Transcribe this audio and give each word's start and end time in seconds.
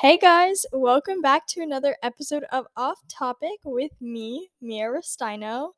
Hey 0.00 0.16
guys, 0.16 0.64
welcome 0.72 1.20
back 1.20 1.46
to 1.48 1.60
another 1.60 1.94
episode 2.02 2.44
of 2.50 2.64
Off 2.74 3.00
Topic 3.06 3.58
with 3.66 3.90
me, 4.00 4.48
Mia 4.62 4.86
Restino. 4.86 5.72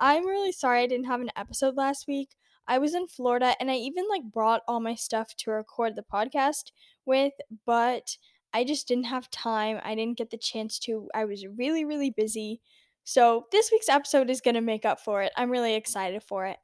I'm 0.00 0.26
really 0.26 0.52
sorry 0.52 0.80
I 0.80 0.86
didn't 0.86 1.04
have 1.04 1.20
an 1.20 1.30
episode 1.36 1.76
last 1.76 2.08
week. 2.08 2.30
I 2.66 2.78
was 2.78 2.94
in 2.94 3.06
Florida 3.06 3.54
and 3.60 3.70
I 3.70 3.74
even 3.74 4.04
like 4.08 4.22
brought 4.32 4.62
all 4.66 4.80
my 4.80 4.94
stuff 4.94 5.36
to 5.36 5.50
record 5.50 5.96
the 5.96 6.02
podcast 6.10 6.72
with, 7.04 7.34
but 7.66 8.16
I 8.54 8.64
just 8.64 8.88
didn't 8.88 9.04
have 9.04 9.30
time. 9.30 9.80
I 9.84 9.94
didn't 9.94 10.16
get 10.16 10.30
the 10.30 10.38
chance 10.38 10.78
to. 10.78 11.10
I 11.14 11.26
was 11.26 11.44
really, 11.46 11.84
really 11.84 12.08
busy. 12.08 12.62
So, 13.04 13.48
this 13.52 13.70
week's 13.70 13.90
episode 13.90 14.30
is 14.30 14.40
going 14.40 14.54
to 14.54 14.62
make 14.62 14.86
up 14.86 14.98
for 14.98 15.20
it. 15.20 15.32
I'm 15.36 15.50
really 15.50 15.74
excited 15.74 16.22
for 16.22 16.46
it. 16.46 16.56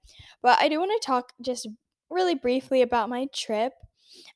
But 0.42 0.58
I 0.58 0.70
do 0.70 0.78
want 0.78 0.98
to 0.98 1.06
talk 1.06 1.34
just 1.42 1.68
really 2.08 2.34
briefly 2.34 2.80
about 2.80 3.10
my 3.10 3.26
trip. 3.34 3.74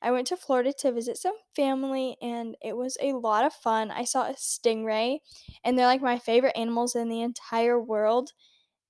I 0.01 0.11
went 0.11 0.27
to 0.27 0.37
Florida 0.37 0.73
to 0.79 0.91
visit 0.91 1.17
some 1.17 1.35
family 1.55 2.17
and 2.21 2.55
it 2.61 2.77
was 2.77 2.97
a 3.01 3.13
lot 3.13 3.45
of 3.45 3.53
fun. 3.53 3.91
I 3.91 4.03
saw 4.03 4.27
a 4.29 4.33
stingray 4.33 5.19
and 5.63 5.77
they're 5.77 5.85
like 5.85 6.01
my 6.01 6.19
favorite 6.19 6.57
animals 6.57 6.95
in 6.95 7.09
the 7.09 7.21
entire 7.21 7.79
world 7.79 8.33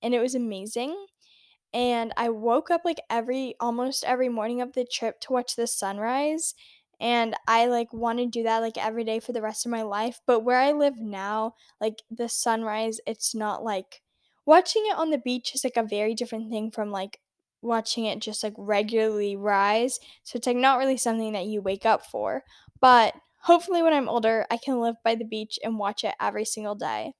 and 0.02 0.14
it 0.14 0.20
was 0.20 0.34
amazing. 0.34 1.06
And 1.72 2.12
I 2.16 2.30
woke 2.30 2.70
up 2.70 2.82
like 2.84 3.00
every 3.08 3.54
almost 3.60 4.04
every 4.04 4.28
morning 4.28 4.60
of 4.60 4.72
the 4.72 4.84
trip 4.84 5.20
to 5.20 5.32
watch 5.32 5.54
the 5.56 5.66
sunrise 5.66 6.54
and 6.98 7.34
I 7.46 7.66
like 7.66 7.92
want 7.92 8.18
to 8.18 8.26
do 8.26 8.42
that 8.42 8.58
like 8.58 8.76
every 8.76 9.04
day 9.04 9.20
for 9.20 9.32
the 9.32 9.42
rest 9.42 9.64
of 9.64 9.70
my 9.70 9.82
life. 9.82 10.20
But 10.26 10.40
where 10.40 10.58
I 10.58 10.72
live 10.72 10.98
now, 10.98 11.54
like 11.80 12.02
the 12.10 12.28
sunrise, 12.28 13.00
it's 13.06 13.34
not 13.34 13.62
like 13.64 14.02
watching 14.44 14.84
it 14.86 14.96
on 14.96 15.10
the 15.10 15.18
beach 15.18 15.54
is 15.54 15.64
like 15.64 15.76
a 15.76 15.82
very 15.82 16.14
different 16.14 16.50
thing 16.50 16.70
from 16.70 16.90
like 16.90 17.20
watching 17.62 18.04
it 18.06 18.20
just 18.20 18.42
like 18.42 18.54
regularly 18.56 19.36
rise. 19.36 19.98
So 20.24 20.36
it's 20.36 20.46
like 20.46 20.56
not 20.56 20.78
really 20.78 20.96
something 20.96 21.32
that 21.32 21.46
you 21.46 21.62
wake 21.62 21.86
up 21.86 22.06
for. 22.06 22.44
But 22.80 23.14
hopefully 23.42 23.82
when 23.82 23.92
I'm 23.94 24.08
older, 24.08 24.46
I 24.50 24.56
can 24.56 24.80
live 24.80 24.96
by 25.04 25.14
the 25.14 25.24
beach 25.24 25.58
and 25.62 25.78
watch 25.78 26.04
it 26.04 26.14
every 26.20 26.44
single 26.44 26.74
day. 26.74 27.14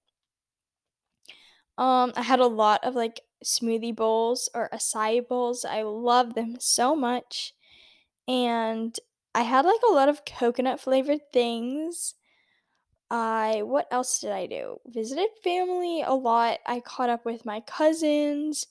Um, 1.78 2.12
I 2.16 2.22
had 2.22 2.40
a 2.40 2.46
lot 2.46 2.84
of 2.84 2.94
like 2.94 3.20
smoothie 3.44 3.94
bowls 3.94 4.48
or 4.54 4.68
acai 4.70 5.26
bowls. 5.26 5.64
I 5.64 5.82
love 5.82 6.34
them 6.34 6.56
so 6.60 6.94
much. 6.94 7.54
And 8.28 8.98
I 9.34 9.42
had 9.42 9.64
like 9.66 9.80
a 9.88 9.92
lot 9.92 10.08
of 10.08 10.24
coconut 10.24 10.80
flavored 10.80 11.32
things. 11.32 12.14
I 13.10 13.62
what 13.64 13.88
else 13.92 14.20
did 14.20 14.32
I 14.32 14.46
do? 14.46 14.80
Visited 14.86 15.30
family 15.44 16.02
a 16.02 16.14
lot. 16.14 16.60
I 16.66 16.80
caught 16.80 17.10
up 17.10 17.24
with 17.24 17.46
my 17.46 17.60
cousins. 17.60 18.66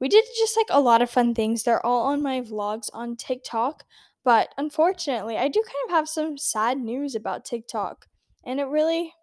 We 0.00 0.08
did 0.08 0.24
just 0.38 0.56
like 0.56 0.66
a 0.70 0.80
lot 0.80 1.02
of 1.02 1.10
fun 1.10 1.34
things. 1.34 1.62
They're 1.64 1.84
all 1.84 2.06
on 2.06 2.22
my 2.22 2.40
vlogs 2.40 2.88
on 2.92 3.16
TikTok, 3.16 3.84
but 4.24 4.50
unfortunately, 4.56 5.36
I 5.36 5.48
do 5.48 5.62
kind 5.62 5.84
of 5.86 5.90
have 5.96 6.08
some 6.08 6.38
sad 6.38 6.78
news 6.78 7.14
about 7.14 7.44
TikTok, 7.44 8.06
and 8.44 8.60
it 8.60 8.64
really 8.64 9.14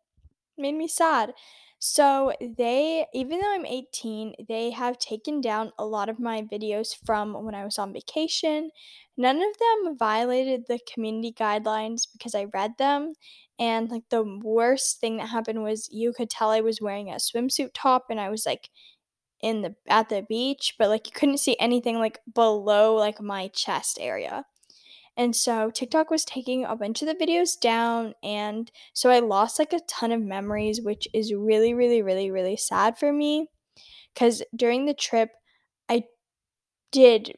made 0.58 0.76
me 0.76 0.88
sad. 0.88 1.34
So, 1.80 2.34
they, 2.42 3.06
even 3.14 3.40
though 3.40 3.54
I'm 3.54 3.66
18, 3.66 4.34
they 4.48 4.72
have 4.72 4.98
taken 4.98 5.42
down 5.42 5.72
a 5.78 5.86
lot 5.86 6.10
of 6.10 6.20
my 6.20 6.42
videos 6.42 6.96
from 7.06 7.34
when 7.46 7.54
I 7.54 7.66
was 7.66 7.78
on 7.78 7.94
vacation. 7.94 8.72
None 9.18 9.38
of 9.38 9.58
them 9.60 9.98
violated 9.98 10.66
the 10.68 10.80
community 10.92 11.32
guidelines 11.34 12.08
because 12.12 12.34
I 12.34 12.46
read 12.54 12.78
them. 12.78 13.14
And 13.60 13.90
like 13.90 14.04
the 14.10 14.24
worst 14.24 15.00
thing 15.00 15.18
that 15.18 15.30
happened 15.30 15.64
was 15.64 15.90
you 15.92 16.14
could 16.14 16.30
tell 16.30 16.50
I 16.50 16.62
was 16.62 16.82
wearing 16.82 17.10
a 17.10 17.16
swimsuit 17.16 17.72
top 17.74 18.06
and 18.10 18.20
I 18.20 18.30
was 18.30 18.46
like 18.46 18.70
in 19.42 19.62
the 19.62 19.76
at 19.88 20.10
the 20.10 20.26
beach, 20.28 20.76
but 20.78 20.90
like 20.90 21.08
you 21.08 21.14
couldn't 21.14 21.40
see 21.40 21.58
anything 21.60 22.00
like 22.00 22.20
below 22.34 22.96
like 22.96 23.22
my 23.22 23.48
chest 23.50 23.98
area. 24.02 24.46
And 25.18 25.36
so 25.36 25.72
TikTok 25.72 26.10
was 26.10 26.26
taking 26.26 26.66
a 26.66 26.76
bunch 26.76 27.02
of 27.02 27.08
the 27.08 27.16
videos 27.16 27.60
down 27.60 28.16
and 28.22 28.70
so 28.94 29.10
I 29.10 29.20
lost 29.20 29.60
like 29.60 29.72
a 29.72 29.80
ton 29.88 30.12
of 30.12 30.22
memories, 30.22 30.82
which 30.82 31.08
is 31.14 31.34
really 31.34 31.74
really 31.74 32.02
really 32.02 32.32
really 32.32 32.58
sad 32.58 32.98
for 32.98 33.14
me 33.14 33.48
cuz 34.16 34.42
during 34.56 34.86
the 34.86 34.94
trip 34.94 35.32
I 35.90 36.06
did 36.92 37.38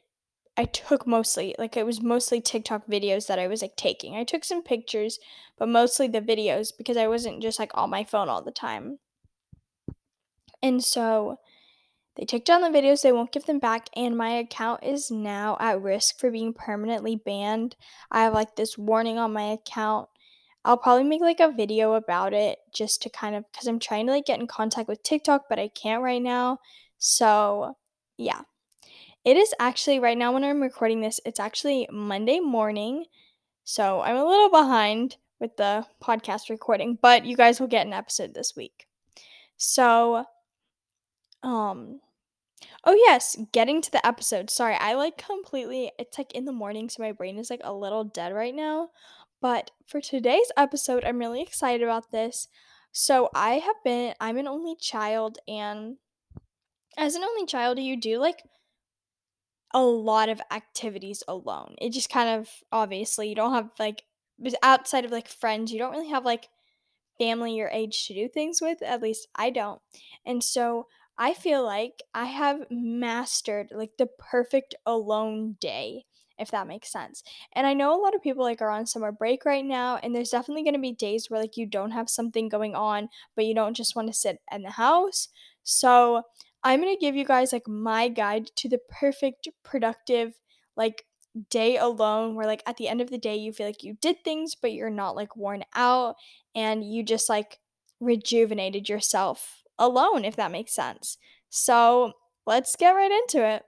I 0.56 0.64
took 0.64 1.06
mostly 1.06 1.54
like 1.56 1.76
it 1.76 1.86
was 1.86 2.02
mostly 2.02 2.40
TikTok 2.40 2.86
videos 2.88 3.28
that 3.28 3.38
I 3.38 3.46
was 3.46 3.62
like 3.62 3.76
taking. 3.76 4.16
I 4.16 4.24
took 4.24 4.44
some 4.44 4.62
pictures, 4.62 5.20
but 5.56 5.68
mostly 5.68 6.08
the 6.08 6.20
videos 6.20 6.72
because 6.76 6.96
I 6.96 7.06
wasn't 7.06 7.42
just 7.42 7.60
like 7.60 7.70
on 7.74 7.90
my 7.90 8.02
phone 8.02 8.28
all 8.28 8.42
the 8.42 8.50
time. 8.50 8.98
And 10.60 10.82
so 10.82 11.38
they 12.18 12.24
took 12.24 12.44
down 12.44 12.62
the 12.62 12.76
videos, 12.76 13.02
they 13.02 13.12
won't 13.12 13.30
give 13.30 13.46
them 13.46 13.60
back, 13.60 13.88
and 13.94 14.16
my 14.16 14.30
account 14.30 14.82
is 14.82 15.08
now 15.08 15.56
at 15.60 15.80
risk 15.80 16.18
for 16.18 16.32
being 16.32 16.52
permanently 16.52 17.14
banned. 17.14 17.76
I 18.10 18.22
have 18.22 18.34
like 18.34 18.56
this 18.56 18.76
warning 18.76 19.18
on 19.18 19.32
my 19.32 19.52
account. 19.52 20.08
I'll 20.64 20.76
probably 20.76 21.04
make 21.04 21.20
like 21.20 21.38
a 21.38 21.52
video 21.52 21.92
about 21.92 22.32
it 22.34 22.58
just 22.74 23.02
to 23.02 23.10
kind 23.10 23.36
of 23.36 23.44
because 23.52 23.68
I'm 23.68 23.78
trying 23.78 24.06
to 24.06 24.12
like 24.12 24.26
get 24.26 24.40
in 24.40 24.48
contact 24.48 24.88
with 24.88 25.04
TikTok, 25.04 25.44
but 25.48 25.60
I 25.60 25.68
can't 25.68 26.02
right 26.02 26.20
now. 26.20 26.58
So, 26.98 27.76
yeah. 28.16 28.40
It 29.24 29.36
is 29.36 29.54
actually 29.60 30.00
right 30.00 30.18
now 30.18 30.32
when 30.32 30.42
I'm 30.42 30.60
recording 30.60 31.00
this, 31.00 31.20
it's 31.24 31.38
actually 31.38 31.88
Monday 31.92 32.40
morning. 32.40 33.04
So, 33.62 34.00
I'm 34.00 34.16
a 34.16 34.26
little 34.26 34.50
behind 34.50 35.16
with 35.38 35.56
the 35.56 35.86
podcast 36.02 36.50
recording, 36.50 36.98
but 37.00 37.24
you 37.24 37.36
guys 37.36 37.60
will 37.60 37.68
get 37.68 37.86
an 37.86 37.92
episode 37.92 38.34
this 38.34 38.56
week. 38.56 38.88
So, 39.56 40.24
um 41.44 42.00
Oh 42.84 42.94
yes, 42.94 43.36
getting 43.52 43.82
to 43.82 43.90
the 43.90 44.04
episode. 44.06 44.50
Sorry, 44.50 44.74
I 44.74 44.94
like 44.94 45.18
completely 45.18 45.92
it's 45.98 46.16
like 46.18 46.32
in 46.32 46.44
the 46.44 46.52
morning, 46.52 46.88
so 46.88 47.02
my 47.02 47.12
brain 47.12 47.38
is 47.38 47.50
like 47.50 47.60
a 47.64 47.74
little 47.74 48.04
dead 48.04 48.32
right 48.32 48.54
now. 48.54 48.90
But 49.40 49.70
for 49.86 50.00
today's 50.00 50.50
episode, 50.56 51.04
I'm 51.04 51.18
really 51.18 51.42
excited 51.42 51.82
about 51.82 52.10
this. 52.12 52.48
So 52.92 53.30
I 53.34 53.54
have 53.54 53.76
been 53.84 54.14
I'm 54.20 54.36
an 54.38 54.48
only 54.48 54.76
child 54.80 55.38
and 55.46 55.96
as 56.96 57.14
an 57.14 57.24
only 57.24 57.46
child, 57.46 57.78
you 57.78 58.00
do 58.00 58.18
like 58.18 58.42
a 59.72 59.82
lot 59.82 60.28
of 60.28 60.40
activities 60.50 61.22
alone. 61.28 61.74
It 61.80 61.92
just 61.92 62.10
kind 62.10 62.40
of 62.40 62.48
obviously 62.72 63.28
you 63.28 63.34
don't 63.34 63.54
have 63.54 63.70
like 63.78 64.02
outside 64.62 65.04
of 65.04 65.12
like 65.12 65.28
friends, 65.28 65.72
you 65.72 65.78
don't 65.78 65.92
really 65.92 66.10
have 66.10 66.24
like 66.24 66.48
family 67.18 67.54
your 67.54 67.68
age 67.68 68.06
to 68.06 68.14
do 68.14 68.28
things 68.28 68.60
with. 68.60 68.82
At 68.82 69.02
least 69.02 69.28
I 69.34 69.50
don't. 69.50 69.80
And 70.24 70.42
so 70.42 70.86
I 71.18 71.34
feel 71.34 71.64
like 71.64 72.02
I 72.14 72.26
have 72.26 72.66
mastered 72.70 73.68
like 73.72 73.96
the 73.98 74.06
perfect 74.06 74.74
alone 74.86 75.56
day, 75.60 76.04
if 76.38 76.50
that 76.52 76.68
makes 76.68 76.92
sense. 76.92 77.22
And 77.52 77.66
I 77.66 77.74
know 77.74 77.92
a 77.94 78.00
lot 78.00 78.14
of 78.14 78.22
people 78.22 78.44
like 78.44 78.62
are 78.62 78.70
on 78.70 78.86
summer 78.86 79.10
break 79.12 79.44
right 79.44 79.64
now, 79.64 79.96
and 79.96 80.14
there's 80.14 80.30
definitely 80.30 80.62
going 80.62 80.74
to 80.74 80.80
be 80.80 80.92
days 80.92 81.28
where 81.28 81.40
like 81.40 81.56
you 81.56 81.66
don't 81.66 81.90
have 81.90 82.08
something 82.08 82.48
going 82.48 82.74
on, 82.74 83.08
but 83.34 83.46
you 83.46 83.54
don't 83.54 83.74
just 83.76 83.96
want 83.96 84.08
to 84.08 84.14
sit 84.14 84.38
in 84.52 84.62
the 84.62 84.70
house. 84.70 85.28
So, 85.64 86.22
I'm 86.64 86.80
going 86.80 86.94
to 86.94 87.00
give 87.00 87.14
you 87.14 87.24
guys 87.24 87.52
like 87.52 87.68
my 87.68 88.08
guide 88.08 88.46
to 88.56 88.68
the 88.68 88.80
perfect 88.88 89.48
productive 89.62 90.34
like 90.76 91.04
day 91.50 91.76
alone 91.76 92.34
where 92.34 92.46
like 92.46 92.62
at 92.66 92.76
the 92.78 92.88
end 92.88 93.00
of 93.00 93.10
the 93.10 93.18
day 93.18 93.36
you 93.36 93.52
feel 93.52 93.66
like 93.66 93.82
you 93.84 93.94
did 94.00 94.16
things 94.24 94.54
but 94.60 94.72
you're 94.72 94.90
not 94.90 95.14
like 95.14 95.36
worn 95.36 95.62
out 95.74 96.16
and 96.54 96.82
you 96.84 97.02
just 97.04 97.28
like 97.28 97.58
rejuvenated 98.00 98.88
yourself 98.88 99.62
alone, 99.78 100.24
if 100.24 100.36
that 100.36 100.50
makes 100.50 100.74
sense. 100.74 101.18
So 101.48 102.12
let's 102.46 102.76
get 102.76 102.92
right 102.92 103.10
into 103.10 103.46
it. 103.46 103.64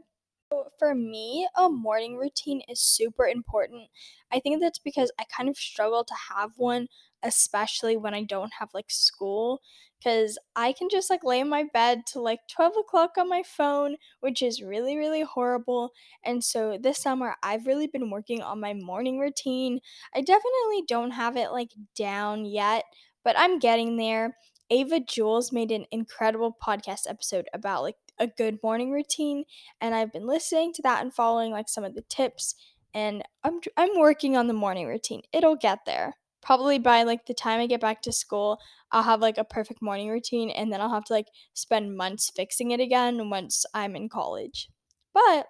For 0.79 0.95
me, 0.97 1.49
a 1.57 1.69
morning 1.69 2.17
routine 2.17 2.63
is 2.69 2.81
super 2.81 3.27
important. 3.27 3.89
I 4.33 4.41
think 4.41 4.61
that's 4.61 4.79
because 4.81 5.13
I 5.19 5.25
kind 5.25 5.49
of 5.49 5.57
struggle 5.57 6.05
to 6.05 6.15
have 6.31 6.53
one, 6.57 6.89
especially 7.23 7.97
when 7.97 8.15
I 8.15 8.25
don't 8.25 8.55
have 8.59 8.71
like 8.75 8.91
school. 8.91 9.61
Because 9.99 10.39
I 10.57 10.73
can 10.73 10.89
just 10.89 11.11
like 11.11 11.23
lay 11.23 11.41
in 11.41 11.49
my 11.49 11.65
bed 11.73 12.03
till 12.07 12.25
like 12.25 12.41
12 12.49 12.73
o'clock 12.79 13.13
on 13.19 13.29
my 13.29 13.43
phone, 13.45 13.97
which 14.21 14.43
is 14.43 14.63
really, 14.63 14.97
really 14.97 15.23
horrible. 15.23 15.93
And 16.25 16.43
so 16.43 16.79
this 16.81 16.99
summer, 16.99 17.37
I've 17.43 17.67
really 17.67 17.87
been 17.87 18.11
working 18.11 18.41
on 18.43 18.61
my 18.61 18.73
morning 18.75 19.19
routine. 19.21 19.81
I 20.15 20.23
definitely 20.23 20.83
don't 20.89 21.11
have 21.13 21.37
it 21.37 21.53
like 21.53 21.73
down 21.95 22.45
yet, 22.47 22.85
but 23.25 23.39
I'm 23.39 23.59
getting 23.59 23.99
there. 23.99 24.37
Ava 24.71 25.01
Jules 25.01 25.53
made 25.53 25.73
an 25.73 25.87
incredible 25.91 26.57
podcast 26.65 27.09
episode 27.09 27.47
about 27.53 27.83
like 27.83 27.97
a 28.19 28.27
good 28.27 28.59
morning 28.63 28.93
routine 28.93 29.45
and 29.81 29.95
I've 29.95 30.13
been 30.13 30.27
listening 30.27 30.73
to 30.75 30.83
that 30.83 31.03
and 31.03 31.13
following 31.13 31.51
like 31.51 31.69
some 31.69 31.85
of 31.85 31.95
the 31.95 32.03
tips 32.03 32.55
and 32.95 33.23
I'm 33.45 33.61
I'm 33.77 33.99
working 33.99 34.37
on 34.37 34.47
the 34.47 34.53
morning 34.55 34.87
routine. 34.87 35.23
It'll 35.33 35.57
get 35.57 35.81
there. 35.87 36.15
Probably 36.43 36.79
by 36.79 37.03
like 37.03 37.27
the 37.27 37.35
time 37.35 37.61
I 37.61 37.67
get 37.67 37.81
back 37.81 38.03
to 38.03 38.13
school, 38.13 38.59
I'll 38.93 39.03
have 39.03 39.21
like 39.21 39.39
a 39.39 39.45
perfect 39.45 39.83
morning 39.83 40.09
routine 40.09 40.51
and 40.51 40.73
then 40.73 40.81
I'll 40.81 40.93
have 40.95 41.05
to 41.07 41.13
like 41.13 41.29
spend 41.53 41.97
months 41.97 42.31
fixing 42.35 42.71
it 42.71 42.81
again 42.81 43.31
once 43.31 43.67
I'm 43.75 43.97
in 43.97 44.09
college. 44.09 44.69
But 45.13 45.47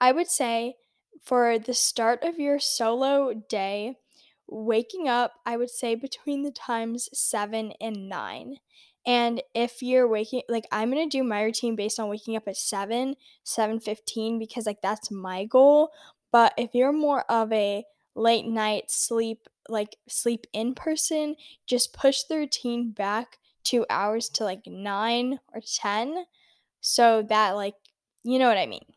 I 0.00 0.12
would 0.12 0.28
say 0.28 0.74
for 1.22 1.58
the 1.58 1.74
start 1.74 2.22
of 2.22 2.38
your 2.38 2.58
solo 2.58 3.32
day, 3.48 3.96
waking 4.48 5.08
up, 5.08 5.34
I 5.44 5.56
would 5.56 5.70
say 5.70 5.94
between 5.94 6.42
the 6.42 6.50
times 6.50 7.08
7 7.12 7.72
and 7.80 8.08
9. 8.08 8.56
And 9.06 9.42
if 9.54 9.82
you're 9.82 10.08
waking 10.08 10.42
like 10.48 10.66
I'm 10.72 10.90
going 10.90 11.08
to 11.08 11.18
do 11.18 11.22
my 11.22 11.42
routine 11.42 11.76
based 11.76 12.00
on 12.00 12.08
waking 12.08 12.36
up 12.36 12.48
at 12.48 12.56
7, 12.56 13.14
7:15 13.44 14.38
because 14.38 14.66
like 14.66 14.82
that's 14.82 15.10
my 15.10 15.44
goal, 15.44 15.90
but 16.32 16.52
if 16.58 16.74
you're 16.74 16.92
more 16.92 17.22
of 17.30 17.52
a 17.52 17.84
late 18.16 18.46
night 18.46 18.90
sleep, 18.90 19.46
like 19.68 19.96
sleep 20.08 20.46
in 20.52 20.74
person, 20.74 21.36
just 21.66 21.92
push 21.92 22.22
the 22.24 22.36
routine 22.36 22.90
back 22.90 23.38
two 23.62 23.86
hours 23.90 24.28
to 24.30 24.44
like 24.44 24.62
nine 24.66 25.38
or 25.54 25.60
10 25.60 26.24
so 26.80 27.22
that 27.22 27.52
like 27.52 27.74
you 28.24 28.38
know 28.40 28.48
what 28.48 28.58
I 28.58 28.66
mean. 28.66 28.95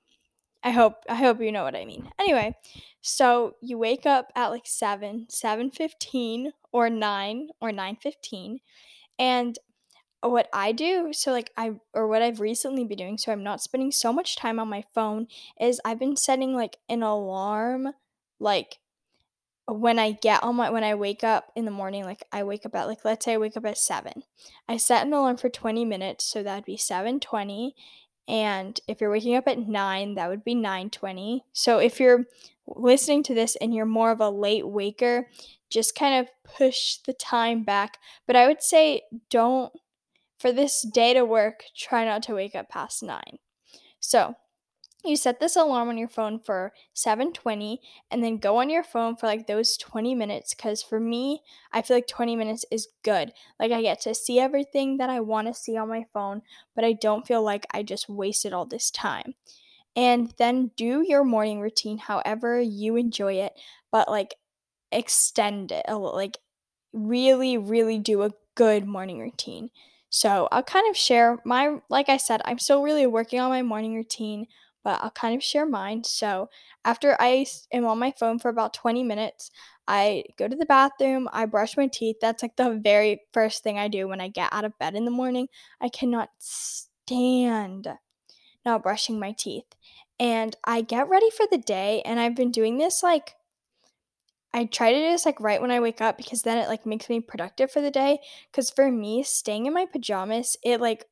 I 0.64 0.72
hope 0.72 0.96
I 1.10 1.16
hope 1.16 1.42
you 1.42 1.52
know 1.52 1.64
what 1.64 1.76
I 1.76 1.86
mean. 1.86 2.10
Anyway, 2.20 2.56
so 3.02 3.56
you 3.62 3.78
wake 3.78 4.06
up 4.06 4.32
at 4.36 4.50
like 4.50 4.68
7, 4.68 5.28
7:15 5.30 6.52
or 6.74 6.90
9 6.90 7.50
or 7.62 7.72
9:15 7.72 8.60
and 9.18 9.58
what 10.22 10.50
I 10.54 10.72
do, 10.74 11.14
so 11.14 11.32
like 11.32 11.52
I 11.58 11.74
or 11.94 12.08
what 12.08 12.22
I've 12.22 12.42
recently 12.42 12.86
been 12.86 12.98
doing 12.98 13.18
so 13.18 13.32
I'm 13.32 13.44
not 13.44 13.62
spending 13.62 13.92
so 13.92 14.14
much 14.14 14.36
time 14.38 14.60
on 14.60 14.68
my 14.70 14.84
phone 14.94 15.28
is 15.62 15.82
I've 15.86 16.00
been 16.00 16.18
setting 16.18 16.56
like 16.56 16.78
an 16.90 17.04
alarm 17.04 17.90
like 18.40 18.80
when 19.68 20.00
I 20.00 20.12
get 20.14 20.44
on 20.44 20.56
my 20.56 20.70
when 20.70 20.84
I 20.84 20.96
wake 20.96 21.24
up 21.24 21.52
in 21.56 21.66
the 21.66 21.72
morning, 21.72 22.04
like 22.04 22.24
I 22.32 22.44
wake 22.44 22.66
up 22.66 22.76
at 22.76 22.88
like 22.88 23.06
let's 23.06 23.26
say 23.26 23.34
I 23.34 23.38
wake 23.38 23.56
up 23.58 23.66
at 23.66 23.78
7. 23.78 24.24
I 24.68 24.78
set 24.78 25.06
an 25.06 25.14
alarm 25.14 25.38
for 25.38 25.50
20 25.50 25.86
minutes, 25.86 26.26
so 26.26 26.44
that'd 26.44 26.66
be 26.66 26.78
7:20. 26.78 27.74
And 28.30 28.80
if 28.88 29.02
you're 29.02 29.10
waking 29.10 29.36
up 29.36 29.48
at 29.48 29.68
9, 29.68 30.14
that 30.14 30.30
would 30.30 30.44
be 30.44 30.54
9:20. 30.54 31.42
So 31.52 31.80
if 31.80 32.00
you're 32.00 32.26
listening 32.68 33.24
to 33.24 33.34
this 33.34 33.56
and 33.56 33.74
you're 33.74 33.86
more 33.86 34.12
of 34.12 34.22
a 34.22 34.30
late 34.30 34.68
waker, 34.68 35.30
just 35.70 35.96
kind 35.96 36.20
of 36.20 36.30
push 36.44 36.98
the 36.98 37.14
time 37.14 37.64
back. 37.64 37.98
But 38.28 38.36
I 38.36 38.48
would 38.48 38.62
say 38.62 39.02
don't 39.30 39.74
for 40.38 40.52
this 40.52 40.84
day 40.84 41.14
to 41.14 41.26
work, 41.26 41.64
try 41.76 42.06
not 42.06 42.24
to 42.24 42.36
wake 42.36 42.56
up 42.56 42.70
past 42.70 43.04
9. 43.04 43.40
So, 44.00 44.36
you 45.06 45.16
set 45.16 45.40
this 45.40 45.56
alarm 45.56 45.90
on 45.90 45.98
your 45.98 46.10
phone 46.10 46.40
for 46.40 46.74
7:20 46.94 47.80
and 48.12 48.24
then 48.24 48.38
go 48.38 48.58
on 48.58 48.70
your 48.70 48.84
phone 48.84 49.16
for 49.16 49.28
like 49.28 49.48
those 49.48 49.78
20 49.78 50.14
minutes 50.16 50.54
cuz 50.54 50.84
for 50.84 51.00
me 51.00 51.42
I 51.72 51.82
feel 51.82 51.98
like 51.98 52.08
20 52.08 52.36
minutes 52.36 52.66
is 52.72 52.90
good. 53.04 53.34
Like 53.60 53.72
I 53.72 53.82
get 53.82 54.02
to 54.02 54.14
see 54.14 54.40
everything 54.40 54.98
that 54.98 55.10
I 55.10 55.20
want 55.22 55.48
to 55.48 55.54
see 55.54 55.78
on 55.78 55.90
my 55.90 56.06
phone, 56.14 56.42
but 56.76 56.84
I 56.86 56.94
don't 56.94 57.26
feel 57.28 57.42
like 57.42 57.66
I 57.72 57.84
just 57.84 58.10
wasted 58.10 58.54
all 58.54 58.66
this 58.66 58.92
time. 58.92 59.36
And 59.96 60.32
then 60.38 60.72
do 60.78 61.04
your 61.08 61.24
morning 61.24 61.60
routine 61.62 61.98
however 61.98 62.62
you 62.62 62.96
enjoy 62.96 63.34
it, 63.36 63.54
but 63.92 64.10
like 64.10 64.36
extend 64.92 65.72
it 65.72 65.86
a 65.88 65.98
little, 65.98 66.16
like 66.16 66.38
really 66.94 67.58
really 67.58 68.00
do 68.00 68.24
a 68.24 68.32
good 68.56 68.86
morning 68.88 69.20
routine. 69.20 69.70
So, 70.12 70.48
I'll 70.52 70.64
kind 70.64 70.90
of 70.90 70.98
share 70.98 71.40
my 71.46 71.82
like 71.90 72.10
I 72.10 72.18
said, 72.18 72.42
I'm 72.46 72.60
still 72.60 72.82
really 72.84 73.08
working 73.08 73.40
on 73.40 73.50
my 73.50 73.62
morning 73.62 73.96
routine 73.96 74.48
but 74.84 75.02
I'll 75.04 75.12
kind 75.12 75.36
of 75.36 75.44
share 75.44 75.66
mine. 75.66 76.04
So, 76.04 76.50
after 76.86 77.16
I 77.20 77.46
am 77.72 77.86
on 77.86 78.00
my 78.00 78.12
phone 78.12 78.40
for 78.40 78.50
about 78.50 78.74
20 78.74 79.04
minutes, 79.04 79.52
I 79.88 80.24
go 80.38 80.48
to 80.48 80.56
the 80.56 80.66
bathroom, 80.66 81.28
I 81.34 81.46
brush 81.46 81.78
my 81.78 81.88
teeth. 81.88 82.18
That's 82.22 82.44
like 82.44 82.56
the 82.56 82.80
very 82.84 83.22
first 83.34 83.64
thing 83.64 83.78
I 83.80 83.88
do 83.88 84.08
when 84.08 84.22
I 84.22 84.28
get 84.28 84.54
out 84.54 84.66
of 84.66 84.78
bed 84.80 84.96
in 84.96 85.06
the 85.06 85.12
morning. 85.12 85.48
I 85.82 85.90
cannot 85.90 86.30
stand 86.40 87.88
not 88.66 88.84
brushing 88.84 89.20
my 89.20 89.32
teeth. 89.32 89.66
And 90.20 90.56
I 90.66 90.82
get 90.82 91.10
ready 91.10 91.30
for 91.32 91.46
the 91.50 91.58
day, 91.58 92.02
and 92.04 92.20
I've 92.20 92.36
been 92.36 92.52
doing 92.52 92.78
this 92.78 93.02
like 93.04 93.36
I 94.54 94.66
try 94.66 94.92
to 94.92 94.98
do 95.00 95.12
this 95.12 95.26
like 95.26 95.40
right 95.40 95.62
when 95.62 95.72
I 95.72 95.80
wake 95.80 96.02
up 96.02 96.18
because 96.18 96.42
then 96.42 96.58
it 96.58 96.68
like 96.68 96.86
makes 96.86 97.08
me 97.08 97.20
productive 97.20 97.72
for 97.72 97.82
the 97.82 97.92
day. 97.92 98.20
Because 98.52 98.70
for 98.70 98.92
me, 98.92 99.24
staying 99.24 99.66
in 99.68 99.74
my 99.74 99.86
pajamas, 99.86 100.58
it 100.64 100.82
like 100.82 101.06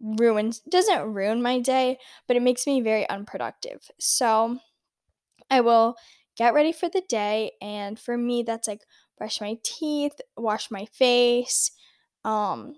ruins 0.00 0.60
doesn't 0.60 1.12
ruin 1.12 1.42
my 1.42 1.60
day, 1.60 1.98
but 2.26 2.36
it 2.36 2.42
makes 2.42 2.66
me 2.66 2.80
very 2.80 3.08
unproductive. 3.08 3.90
So 3.98 4.58
I 5.50 5.60
will 5.60 5.96
get 6.36 6.54
ready 6.54 6.72
for 6.72 6.88
the 6.88 7.02
day 7.08 7.52
and 7.60 7.98
for 7.98 8.16
me 8.16 8.42
that's 8.42 8.68
like 8.68 8.82
brush 9.16 9.40
my 9.40 9.58
teeth, 9.62 10.20
wash 10.36 10.70
my 10.70 10.86
face, 10.86 11.72
um 12.24 12.74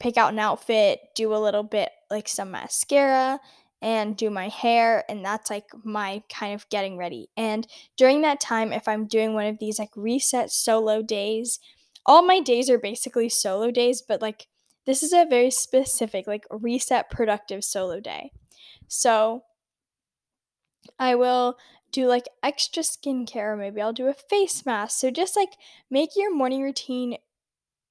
pick 0.00 0.16
out 0.16 0.32
an 0.32 0.38
outfit, 0.38 1.00
do 1.14 1.34
a 1.34 1.36
little 1.38 1.62
bit 1.62 1.90
like 2.10 2.28
some 2.28 2.50
mascara 2.52 3.40
and 3.82 4.16
do 4.16 4.30
my 4.30 4.48
hair 4.48 5.04
and 5.08 5.24
that's 5.24 5.50
like 5.50 5.66
my 5.84 6.22
kind 6.28 6.54
of 6.54 6.68
getting 6.68 6.96
ready. 6.96 7.28
And 7.36 7.66
during 7.96 8.22
that 8.22 8.40
time 8.40 8.72
if 8.72 8.86
I'm 8.88 9.06
doing 9.06 9.34
one 9.34 9.46
of 9.46 9.58
these 9.58 9.78
like 9.78 9.90
reset 9.96 10.50
solo 10.50 11.02
days, 11.02 11.58
all 12.06 12.22
my 12.22 12.40
days 12.40 12.70
are 12.70 12.78
basically 12.78 13.28
solo 13.28 13.70
days, 13.70 14.02
but 14.02 14.22
like 14.22 14.46
this 14.88 15.02
is 15.02 15.12
a 15.12 15.26
very 15.28 15.50
specific, 15.50 16.26
like 16.26 16.46
reset 16.50 17.10
productive 17.10 17.62
solo 17.62 18.00
day. 18.00 18.32
So 18.86 19.42
I 20.98 21.14
will 21.14 21.58
do 21.92 22.06
like 22.06 22.24
extra 22.42 22.82
skincare. 22.82 23.58
Maybe 23.58 23.82
I'll 23.82 23.92
do 23.92 24.06
a 24.06 24.14
face 24.14 24.64
mask. 24.64 24.98
So 24.98 25.10
just 25.10 25.36
like 25.36 25.50
make 25.90 26.16
your 26.16 26.34
morning 26.34 26.62
routine 26.62 27.18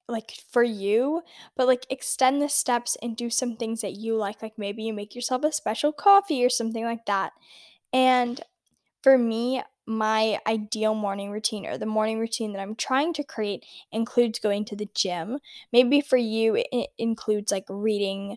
like 0.08 0.32
for 0.50 0.64
you, 0.64 1.22
but 1.56 1.68
like 1.68 1.86
extend 1.88 2.42
the 2.42 2.48
steps 2.48 2.96
and 3.00 3.16
do 3.16 3.30
some 3.30 3.54
things 3.54 3.80
that 3.82 3.94
you 3.94 4.16
like. 4.16 4.42
Like 4.42 4.58
maybe 4.58 4.82
you 4.82 4.92
make 4.92 5.14
yourself 5.14 5.44
a 5.44 5.52
special 5.52 5.92
coffee 5.92 6.44
or 6.44 6.50
something 6.50 6.82
like 6.82 7.06
that. 7.06 7.30
And 7.92 8.40
for 9.02 9.18
me, 9.18 9.62
my 9.86 10.38
ideal 10.46 10.94
morning 10.94 11.30
routine 11.30 11.64
or 11.66 11.78
the 11.78 11.86
morning 11.86 12.18
routine 12.18 12.52
that 12.52 12.60
I'm 12.60 12.74
trying 12.74 13.14
to 13.14 13.24
create 13.24 13.64
includes 13.90 14.38
going 14.38 14.66
to 14.66 14.76
the 14.76 14.88
gym. 14.94 15.38
Maybe 15.72 16.00
for 16.02 16.18
you, 16.18 16.62
it 16.70 16.90
includes 16.98 17.50
like 17.50 17.64
reading 17.68 18.36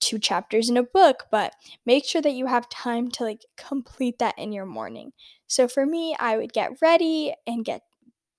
two 0.00 0.18
chapters 0.18 0.68
in 0.68 0.76
a 0.76 0.82
book, 0.82 1.26
but 1.30 1.52
make 1.86 2.04
sure 2.04 2.22
that 2.22 2.32
you 2.32 2.46
have 2.46 2.68
time 2.68 3.10
to 3.12 3.24
like 3.24 3.44
complete 3.56 4.18
that 4.18 4.38
in 4.38 4.52
your 4.52 4.66
morning. 4.66 5.12
So 5.46 5.68
for 5.68 5.86
me, 5.86 6.16
I 6.18 6.36
would 6.36 6.52
get 6.52 6.78
ready 6.82 7.34
and 7.46 7.64
get 7.64 7.82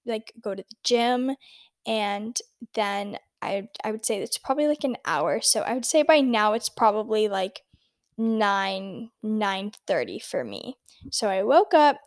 like 0.06 0.34
go 0.42 0.56
to 0.56 0.64
the 0.64 0.76
gym 0.84 1.36
and 1.86 2.38
then 2.74 3.18
I 3.42 3.70
I 3.84 3.92
would 3.92 4.06
say 4.06 4.22
it's 4.22 4.38
probably 4.38 4.68
like 4.68 4.84
an 4.84 4.98
hour. 5.06 5.40
So 5.42 5.62
I 5.62 5.74
would 5.74 5.86
say 5.86 6.04
by 6.04 6.20
now 6.22 6.54
it's 6.54 6.70
probably 6.70 7.28
like 7.28 7.62
9 8.20 9.12
9:30 9.24 10.20
for 10.20 10.44
me. 10.44 10.78
So 11.12 11.30
I 11.30 11.44
woke 11.44 11.74
up, 11.74 11.98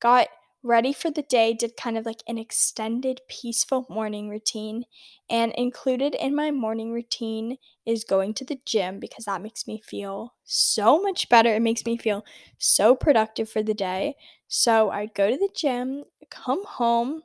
got 0.00 0.28
ready 0.62 0.92
for 0.92 1.10
the 1.10 1.22
day, 1.22 1.54
did 1.54 1.76
kind 1.76 1.98
of 1.98 2.06
like 2.06 2.22
an 2.28 2.38
extended 2.38 3.20
peaceful 3.28 3.86
morning 3.88 4.28
routine. 4.28 4.84
And 5.30 5.52
included 5.56 6.14
in 6.14 6.36
my 6.36 6.50
morning 6.50 6.92
routine 6.92 7.56
is 7.86 8.04
going 8.04 8.34
to 8.34 8.44
the 8.44 8.60
gym 8.66 9.00
because 9.00 9.24
that 9.24 9.42
makes 9.42 9.66
me 9.66 9.80
feel 9.80 10.34
so 10.44 11.00
much 11.00 11.28
better. 11.28 11.54
It 11.54 11.62
makes 11.62 11.84
me 11.86 11.96
feel 11.96 12.24
so 12.58 12.94
productive 12.94 13.48
for 13.50 13.62
the 13.62 13.74
day. 13.74 14.14
So 14.48 14.90
I'd 14.90 15.14
go 15.14 15.30
to 15.30 15.36
the 15.36 15.50
gym, 15.54 16.04
come 16.30 16.64
home, 16.66 17.22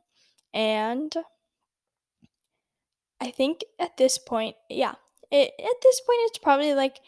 and 0.54 1.14
I 3.20 3.32
think 3.32 3.64
at 3.80 3.98
this 3.98 4.18
point, 4.18 4.56
yeah, 4.70 4.96
it, 5.32 5.54
at 5.60 5.82
this 5.82 6.02
point, 6.02 6.20
it's 6.24 6.38
probably 6.38 6.74
like 6.74 7.00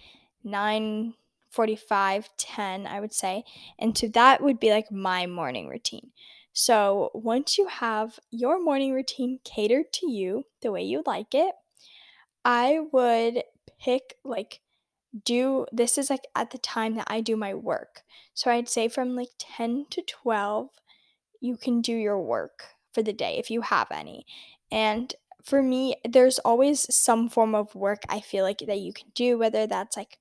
9 0.43 1.13
45, 1.49 2.29
10, 2.37 2.87
I 2.87 2.99
would 2.99 3.13
say. 3.13 3.43
And 3.77 3.97
so 3.97 4.07
that 4.09 4.41
would 4.41 4.59
be 4.59 4.69
like 4.71 4.91
my 4.91 5.25
morning 5.25 5.67
routine. 5.67 6.11
So 6.53 7.11
once 7.13 7.57
you 7.57 7.67
have 7.67 8.19
your 8.31 8.61
morning 8.61 8.93
routine 8.93 9.39
catered 9.43 9.93
to 9.93 10.11
you 10.11 10.45
the 10.61 10.71
way 10.71 10.83
you 10.83 11.03
like 11.05 11.33
it, 11.33 11.55
I 12.43 12.79
would 12.91 13.43
pick 13.79 14.15
like 14.23 14.61
do 15.25 15.65
this 15.71 15.97
is 15.97 16.09
like 16.09 16.27
at 16.35 16.51
the 16.51 16.57
time 16.57 16.95
that 16.95 17.07
I 17.09 17.21
do 17.21 17.35
my 17.35 17.53
work. 17.53 18.01
So 18.33 18.51
I'd 18.51 18.69
say 18.69 18.87
from 18.87 19.15
like 19.15 19.29
10 19.39 19.85
to 19.91 20.01
12 20.01 20.69
you 21.41 21.57
can 21.57 21.81
do 21.81 21.93
your 21.93 22.19
work 22.19 22.75
for 22.91 23.01
the 23.01 23.13
day 23.13 23.37
if 23.37 23.49
you 23.49 23.61
have 23.61 23.87
any. 23.91 24.25
And 24.71 25.13
for 25.43 25.63
me, 25.63 25.95
there's 26.07 26.39
always 26.39 26.93
some 26.93 27.29
form 27.29 27.55
of 27.55 27.73
work 27.73 28.03
I 28.09 28.19
feel 28.19 28.43
like 28.43 28.59
that 28.59 28.79
you 28.79 28.93
can 28.93 29.07
do 29.15 29.37
whether 29.37 29.65
that's 29.65 29.95
like 29.95 30.17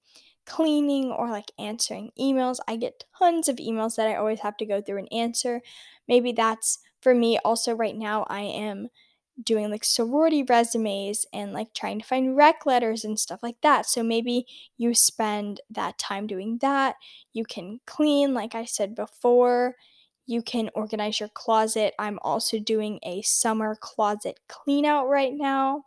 cleaning 0.49 1.12
or 1.12 1.31
like 1.31 1.52
answering 1.59 2.11
emails. 2.19 2.59
I 2.69 2.76
get 2.76 3.05
tons 3.19 3.49
of 3.49 3.57
emails 3.57 3.97
that 3.97 4.09
I 4.09 4.17
always 4.17 4.40
have 4.40 4.57
to 4.59 4.67
go 4.67 4.81
through 4.83 4.99
and 4.99 5.12
answer. 5.12 5.62
Maybe 6.09 6.33
that's 6.33 6.78
for 7.00 7.14
me 7.14 7.38
also 7.45 7.75
right 7.75 7.97
now 7.97 8.25
I 8.28 8.40
am 8.43 8.88
doing 9.43 9.71
like 9.71 9.85
sorority 9.85 10.43
resumes 10.43 11.25
and 11.33 11.52
like 11.52 11.73
trying 11.73 12.00
to 12.00 12.05
find 12.07 12.37
rec 12.37 12.67
letters 12.67 13.05
and 13.05 13.19
stuff 13.21 13.40
like 13.43 13.61
that. 13.62 13.87
So 13.87 14.02
maybe 14.02 14.47
you 14.76 14.95
spend 14.95 15.61
that 15.71 15.99
time 15.99 16.26
doing 16.26 16.59
that. 16.59 16.97
You 17.33 17.45
can 17.45 17.81
clean 17.87 18.35
like 18.35 18.55
I 18.55 18.64
said 18.64 18.95
before. 18.97 19.76
You 20.26 20.43
can 20.43 20.71
organize 20.75 21.21
your 21.21 21.31
closet. 21.31 21.95
I'm 21.99 22.19
also 22.23 22.59
doing 22.59 22.99
a 23.02 23.23
summer 23.23 23.76
closet 23.81 24.40
clean 24.49 24.85
out 24.85 25.09
right 25.09 25.33
now. 25.33 25.85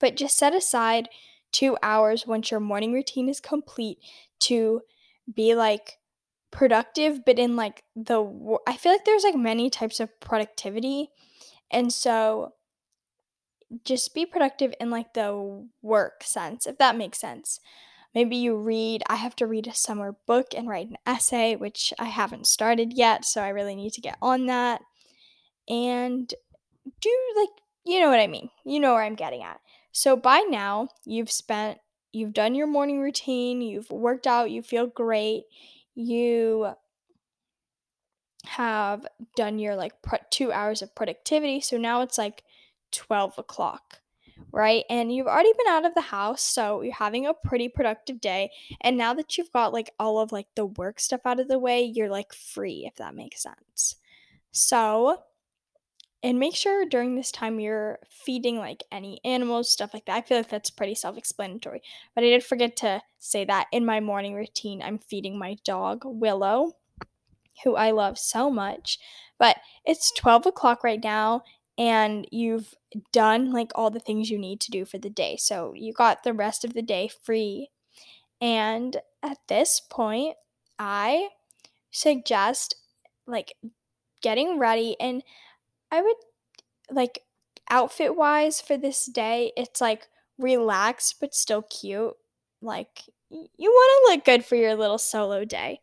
But 0.00 0.16
just 0.16 0.38
set 0.38 0.54
aside 0.54 1.08
two 1.52 1.76
hours 1.82 2.26
once 2.26 2.50
your 2.50 2.60
morning 2.60 2.92
routine 2.92 3.28
is 3.28 3.40
complete 3.40 3.98
to 4.40 4.80
be 5.32 5.54
like 5.54 5.98
productive 6.50 7.24
but 7.24 7.38
in 7.38 7.56
like 7.56 7.82
the 7.94 8.58
i 8.66 8.76
feel 8.76 8.92
like 8.92 9.04
there's 9.04 9.24
like 9.24 9.34
many 9.34 9.68
types 9.68 10.00
of 10.00 10.08
productivity 10.20 11.10
and 11.70 11.92
so 11.92 12.52
just 13.84 14.14
be 14.14 14.24
productive 14.24 14.72
in 14.80 14.90
like 14.90 15.12
the 15.14 15.66
work 15.82 16.22
sense 16.22 16.66
if 16.66 16.78
that 16.78 16.96
makes 16.96 17.18
sense 17.18 17.60
maybe 18.16 18.36
you 18.36 18.56
read. 18.56 19.02
I 19.08 19.16
have 19.16 19.36
to 19.36 19.46
read 19.46 19.66
a 19.66 19.74
summer 19.74 20.16
book 20.26 20.46
and 20.56 20.66
write 20.66 20.88
an 20.88 20.96
essay, 21.06 21.54
which 21.54 21.92
I 21.98 22.06
haven't 22.06 22.46
started 22.46 22.94
yet, 22.94 23.26
so 23.26 23.42
I 23.42 23.50
really 23.50 23.76
need 23.76 23.92
to 23.92 24.00
get 24.00 24.16
on 24.22 24.46
that. 24.46 24.80
And 25.68 26.26
do 27.00 27.10
like, 27.36 27.50
you 27.84 28.00
know 28.00 28.08
what 28.08 28.18
I 28.18 28.26
mean. 28.26 28.48
You 28.64 28.80
know 28.80 28.94
where 28.94 29.02
I'm 29.02 29.16
getting 29.16 29.42
at. 29.42 29.60
So 29.96 30.14
by 30.14 30.40
now, 30.40 30.88
you've 31.06 31.30
spent, 31.30 31.78
you've 32.12 32.34
done 32.34 32.54
your 32.54 32.66
morning 32.66 33.00
routine, 33.00 33.62
you've 33.62 33.90
worked 33.90 34.26
out, 34.26 34.50
you 34.50 34.60
feel 34.60 34.86
great, 34.88 35.44
you 35.94 36.68
have 38.44 39.06
done 39.36 39.58
your 39.58 39.74
like 39.74 39.94
two 40.28 40.52
hours 40.52 40.82
of 40.82 40.94
productivity. 40.94 41.62
So 41.62 41.78
now 41.78 42.02
it's 42.02 42.18
like 42.18 42.44
12 42.92 43.38
o'clock, 43.38 44.00
right? 44.52 44.84
And 44.90 45.14
you've 45.14 45.28
already 45.28 45.54
been 45.56 45.72
out 45.72 45.86
of 45.86 45.94
the 45.94 46.02
house. 46.02 46.42
So 46.42 46.82
you're 46.82 46.92
having 46.92 47.26
a 47.26 47.32
pretty 47.32 47.70
productive 47.70 48.20
day. 48.20 48.50
And 48.82 48.98
now 48.98 49.14
that 49.14 49.38
you've 49.38 49.50
got 49.50 49.72
like 49.72 49.94
all 49.98 50.18
of 50.18 50.30
like 50.30 50.48
the 50.56 50.66
work 50.66 51.00
stuff 51.00 51.22
out 51.24 51.40
of 51.40 51.48
the 51.48 51.58
way, 51.58 51.82
you're 51.82 52.10
like 52.10 52.34
free, 52.34 52.84
if 52.86 52.96
that 52.96 53.14
makes 53.14 53.42
sense. 53.42 53.96
So, 54.52 55.22
and 56.26 56.40
make 56.40 56.56
sure 56.56 56.84
during 56.84 57.14
this 57.14 57.30
time 57.30 57.60
you're 57.60 58.00
feeding 58.10 58.58
like 58.58 58.82
any 58.90 59.20
animals, 59.24 59.70
stuff 59.70 59.94
like 59.94 60.06
that. 60.06 60.16
I 60.16 60.22
feel 60.22 60.38
like 60.38 60.48
that's 60.48 60.70
pretty 60.70 60.96
self 60.96 61.16
explanatory. 61.16 61.82
But 62.14 62.24
I 62.24 62.28
did 62.28 62.44
forget 62.44 62.74
to 62.78 63.00
say 63.20 63.44
that 63.44 63.68
in 63.70 63.86
my 63.86 64.00
morning 64.00 64.34
routine, 64.34 64.82
I'm 64.82 64.98
feeding 64.98 65.38
my 65.38 65.56
dog, 65.64 66.02
Willow 66.04 66.72
who 67.64 67.76
I 67.76 67.90
love 67.90 68.18
so 68.18 68.50
much. 68.50 68.98
But 69.38 69.56
it's 69.84 70.12
12 70.12 70.46
o'clock 70.46 70.82
right 70.82 71.02
now, 71.02 71.42
and 71.78 72.26
you've 72.30 72.74
done 73.12 73.52
like 73.52 73.70
all 73.74 73.90
the 73.90 74.00
things 74.00 74.30
you 74.30 74.38
need 74.38 74.60
to 74.62 74.70
do 74.70 74.84
for 74.84 74.98
the 74.98 75.10
day. 75.10 75.36
So 75.38 75.74
you 75.74 75.92
got 75.92 76.24
the 76.24 76.32
rest 76.32 76.64
of 76.64 76.74
the 76.74 76.82
day 76.82 77.08
free. 77.22 77.70
And 78.40 78.96
at 79.22 79.38
this 79.48 79.80
point, 79.80 80.36
I 80.78 81.28
suggest 81.90 82.76
like 83.26 83.54
getting 84.22 84.58
ready 84.58 84.96
and 85.00 85.22
I 85.96 86.02
would 86.02 86.16
like 86.90 87.20
outfit 87.70 88.16
wise 88.16 88.60
for 88.60 88.76
this 88.76 89.06
day, 89.06 89.52
it's 89.56 89.80
like 89.80 90.08
relaxed 90.38 91.16
but 91.20 91.34
still 91.34 91.62
cute. 91.62 92.14
Like 92.62 93.02
you 93.30 93.48
want 93.70 94.08
to 94.08 94.14
look 94.14 94.24
good 94.24 94.44
for 94.44 94.56
your 94.56 94.74
little 94.74 94.98
solo 94.98 95.44
day. 95.44 95.80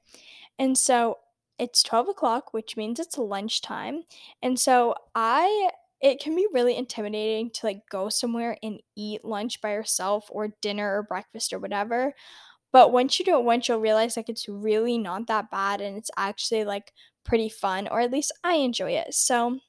And 0.60 0.78
so 0.78 1.20
it's 1.60 1.84
12 1.84 2.10
o'clock, 2.10 2.54
which 2.54 2.78
means 2.78 3.00
it's 3.00 3.18
lunchtime. 3.18 4.04
And 4.42 4.60
so 4.60 4.96
I 5.16 5.70
it 6.02 6.20
can 6.20 6.36
be 6.36 6.48
really 6.54 6.76
intimidating 6.76 7.50
to 7.52 7.66
like 7.66 7.90
go 7.90 8.10
somewhere 8.10 8.58
and 8.62 8.82
eat 8.98 9.24
lunch 9.24 9.62
by 9.62 9.72
yourself 9.72 10.26
or 10.30 10.50
dinner 10.62 10.98
or 10.98 11.04
breakfast 11.04 11.54
or 11.54 11.60
whatever. 11.60 12.14
But 12.72 12.92
once 12.92 13.20
you 13.20 13.26
do 13.26 13.38
it 13.38 13.46
once, 13.46 13.68
you'll 13.70 13.80
realize 13.80 14.18
like 14.18 14.30
it's 14.30 14.50
really 14.50 14.98
not 14.98 15.28
that 15.28 15.52
bad 15.52 15.82
and 15.82 15.98
it's 15.98 16.12
actually 16.18 16.66
like 16.66 16.94
pretty 17.26 17.50
fun, 17.50 17.88
or 17.90 18.02
at 18.02 18.12
least 18.12 18.34
I 18.44 18.56
enjoy 18.56 18.92
it. 18.94 19.14
So 19.14 19.60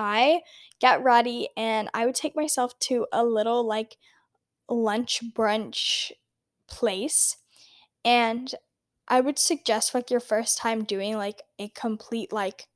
I 0.00 0.40
get 0.80 1.04
ready 1.04 1.50
and 1.56 1.90
I 1.92 2.06
would 2.06 2.14
take 2.14 2.34
myself 2.34 2.78
to 2.80 3.06
a 3.12 3.22
little 3.24 3.64
like 3.66 3.98
lunch 4.68 5.22
brunch 5.34 6.12
place. 6.68 7.36
And 8.04 8.54
I 9.08 9.20
would 9.20 9.38
suggest 9.38 9.94
like 9.94 10.10
your 10.10 10.20
first 10.20 10.58
time 10.58 10.84
doing 10.84 11.16
like 11.16 11.42
a 11.58 11.68
complete 11.70 12.32
like 12.32 12.68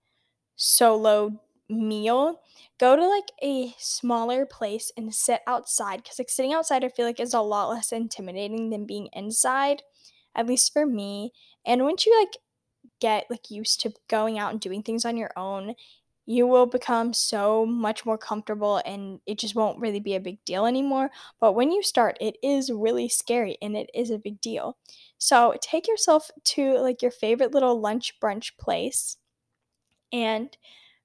solo 0.57 1.41
meal, 1.69 2.41
go 2.79 2.97
to 2.97 3.07
like 3.09 3.31
a 3.43 3.75
smaller 3.79 4.47
place 4.47 4.93
and 4.97 5.15
sit 5.15 5.41
outside 5.47 6.03
because 6.03 6.19
like 6.19 6.31
sitting 6.31 6.53
outside 6.53 6.85
I 6.85 6.89
feel 6.91 7.07
like 7.07 7.21
is 7.21 7.35
a 7.35 7.41
lot 7.41 7.71
less 7.71 7.93
intimidating 7.93 8.71
than 8.71 8.87
being 8.87 9.09
inside, 9.13 9.83
at 10.35 10.47
least 10.47 10.73
for 10.73 10.87
me. 10.87 11.33
And 11.67 11.85
once 11.85 12.07
you 12.07 12.19
like 12.19 12.37
get 13.01 13.27
like 13.31 13.51
used 13.51 13.81
to 13.81 13.93
going 14.09 14.39
out 14.39 14.53
and 14.53 14.61
doing 14.61 14.83
things 14.83 15.05
on 15.05 15.17
your 15.17 15.31
own, 15.37 15.75
you 16.27 16.47
will 16.47 16.67
become 16.67 17.13
so 17.13 17.67
much 17.67 18.07
more 18.07 18.17
comfortable 18.17 18.81
and 18.87 19.21
it 19.27 19.39
just 19.39 19.55
won't 19.55 19.79
really 19.79 20.01
be 20.01 20.15
a 20.15 20.21
big 20.21 20.43
deal 20.45 20.65
anymore. 20.67 21.11
But 21.41 21.53
when 21.53 21.71
you 21.71 21.83
start, 21.83 22.17
it 22.21 22.37
is 22.43 22.71
really 22.71 23.09
scary 23.09 23.59
and 23.61 23.77
it 23.77 23.91
is 23.95 24.11
a 24.11 24.19
big 24.19 24.41
deal. 24.41 24.79
So 25.19 25.55
take 25.61 25.87
yourself 25.87 26.31
to 26.45 26.79
like 26.79 27.03
your 27.03 27.11
favorite 27.11 27.53
little 27.53 27.79
lunch 27.81 28.15
brunch 28.21 28.57
place 28.59 29.19
and 30.13 30.57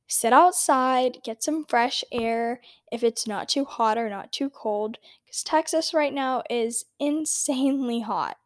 sit 0.07 0.33
outside, 0.33 1.17
get 1.23 1.43
some 1.43 1.65
fresh 1.67 2.03
air 2.11 2.61
if 2.91 3.03
it's 3.03 3.27
not 3.27 3.49
too 3.49 3.65
hot 3.65 3.97
or 3.97 4.09
not 4.09 4.31
too 4.31 4.49
cold. 4.49 4.97
Because 5.25 5.43
Texas 5.43 5.93
right 5.93 6.13
now 6.13 6.43
is 6.49 6.85
insanely 6.99 7.99
hot, 8.01 8.37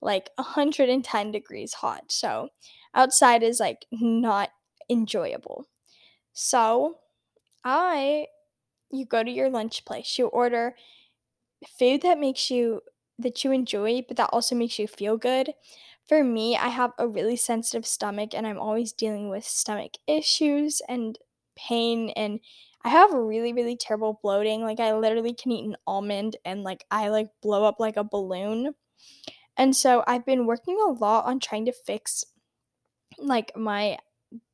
like 0.00 0.30
110 0.36 1.30
degrees 1.32 1.74
hot. 1.74 2.04
So 2.10 2.48
outside 2.94 3.42
is 3.42 3.60
like 3.60 3.84
not 3.92 4.50
enjoyable. 4.88 5.66
So, 6.34 6.98
I 7.64 8.28
you 8.90 9.06
go 9.06 9.22
to 9.24 9.30
your 9.30 9.50
lunch 9.50 9.84
place. 9.86 10.18
You 10.18 10.28
order 10.28 10.76
food 11.78 12.02
that 12.02 12.18
makes 12.18 12.50
you 12.50 12.82
that 13.18 13.44
you 13.44 13.52
enjoy, 13.52 14.02
but 14.06 14.16
that 14.16 14.30
also 14.32 14.54
makes 14.56 14.78
you 14.78 14.88
feel 14.88 15.16
good. 15.16 15.54
For 16.08 16.22
me, 16.24 16.56
I 16.56 16.68
have 16.68 16.92
a 16.98 17.08
really 17.08 17.36
sensitive 17.36 17.86
stomach 17.86 18.34
and 18.34 18.46
I'm 18.46 18.58
always 18.58 18.92
dealing 18.92 19.28
with 19.30 19.44
stomach 19.44 19.92
issues 20.06 20.82
and 20.88 21.18
pain 21.56 22.10
and 22.10 22.40
I 22.84 22.90
have 22.90 23.12
really 23.12 23.52
really 23.52 23.76
terrible 23.76 24.18
bloating. 24.22 24.62
Like 24.62 24.80
I 24.80 24.94
literally 24.94 25.34
can 25.34 25.52
eat 25.52 25.64
an 25.66 25.76
almond 25.86 26.36
and 26.44 26.62
like 26.64 26.84
I 26.90 27.08
like 27.08 27.28
blow 27.42 27.64
up 27.64 27.76
like 27.80 27.96
a 27.96 28.04
balloon. 28.04 28.74
And 29.56 29.76
so 29.76 30.04
I've 30.06 30.26
been 30.26 30.46
working 30.46 30.78
a 30.80 30.92
lot 30.92 31.26
on 31.26 31.40
trying 31.40 31.66
to 31.66 31.72
fix 31.72 32.24
like 33.18 33.56
my 33.56 33.98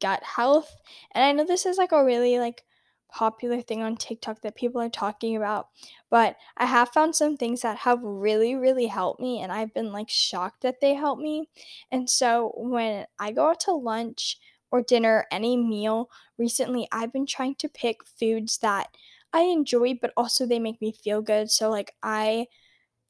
gut 0.00 0.22
health. 0.22 0.76
And 1.12 1.24
I 1.24 1.32
know 1.32 1.44
this 1.44 1.66
is 1.66 1.78
like 1.78 1.92
a 1.92 2.04
really 2.04 2.38
like 2.38 2.64
popular 3.12 3.60
thing 3.60 3.82
on 3.82 3.96
TikTok 3.96 4.40
that 4.42 4.54
people 4.54 4.80
are 4.80 4.88
talking 4.88 5.36
about, 5.36 5.68
but 6.10 6.36
I 6.56 6.66
have 6.66 6.90
found 6.90 7.16
some 7.16 7.36
things 7.36 7.62
that 7.62 7.78
have 7.78 8.00
really 8.02 8.54
really 8.54 8.86
helped 8.86 9.20
me 9.20 9.40
and 9.40 9.50
I've 9.50 9.74
been 9.74 9.92
like 9.92 10.08
shocked 10.08 10.62
that 10.62 10.80
they 10.80 10.94
help 10.94 11.18
me. 11.18 11.48
And 11.90 12.08
so 12.08 12.52
when 12.56 13.06
I 13.18 13.32
go 13.32 13.48
out 13.50 13.60
to 13.60 13.72
lunch 13.72 14.38
or 14.70 14.82
dinner, 14.82 15.26
any 15.32 15.56
meal, 15.56 16.08
recently 16.38 16.86
I've 16.92 17.12
been 17.12 17.26
trying 17.26 17.56
to 17.56 17.68
pick 17.68 18.06
foods 18.06 18.58
that 18.58 18.88
I 19.32 19.42
enjoy 19.42 19.94
but 20.00 20.12
also 20.16 20.46
they 20.46 20.58
make 20.60 20.80
me 20.80 20.92
feel 20.92 21.20
good. 21.22 21.50
So 21.50 21.68
like 21.70 21.94
I 22.02 22.46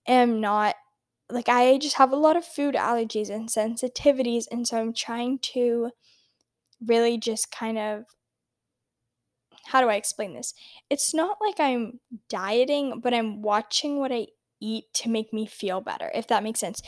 am 0.07 0.41
not 0.41 0.77
like 1.31 1.49
I 1.49 1.79
just 1.79 1.97
have 1.97 2.13
a 2.13 2.17
lot 2.17 2.37
of 2.37 2.45
food 2.45 2.75
allergies 2.75 3.31
and 3.31 3.49
sensitivities 3.49 4.47
and 4.51 4.67
so 4.67 4.79
I'm 4.79 4.93
trying 4.93 5.39
to 5.55 5.91
really 6.87 7.19
just 7.19 7.51
kind 7.51 7.79
of 7.79 8.05
how 9.67 9.81
do 9.81 9.89
I 9.89 9.95
explain 9.95 10.35
this? 10.35 10.55
It's 10.89 11.15
not 11.15 11.39
like 11.41 11.61
I'm 11.61 12.01
dieting, 12.29 13.01
but 13.01 13.15
I'm 13.15 13.43
watching 13.43 13.99
what 13.99 14.13
I 14.13 14.29
eat 14.61 14.93
to 14.95 15.09
make 15.09 15.33
me 15.33 15.47
feel 15.47 15.81
better, 15.81 16.11
if 16.15 16.27
that 16.29 16.43
makes 16.43 16.61
sense. 16.61 16.83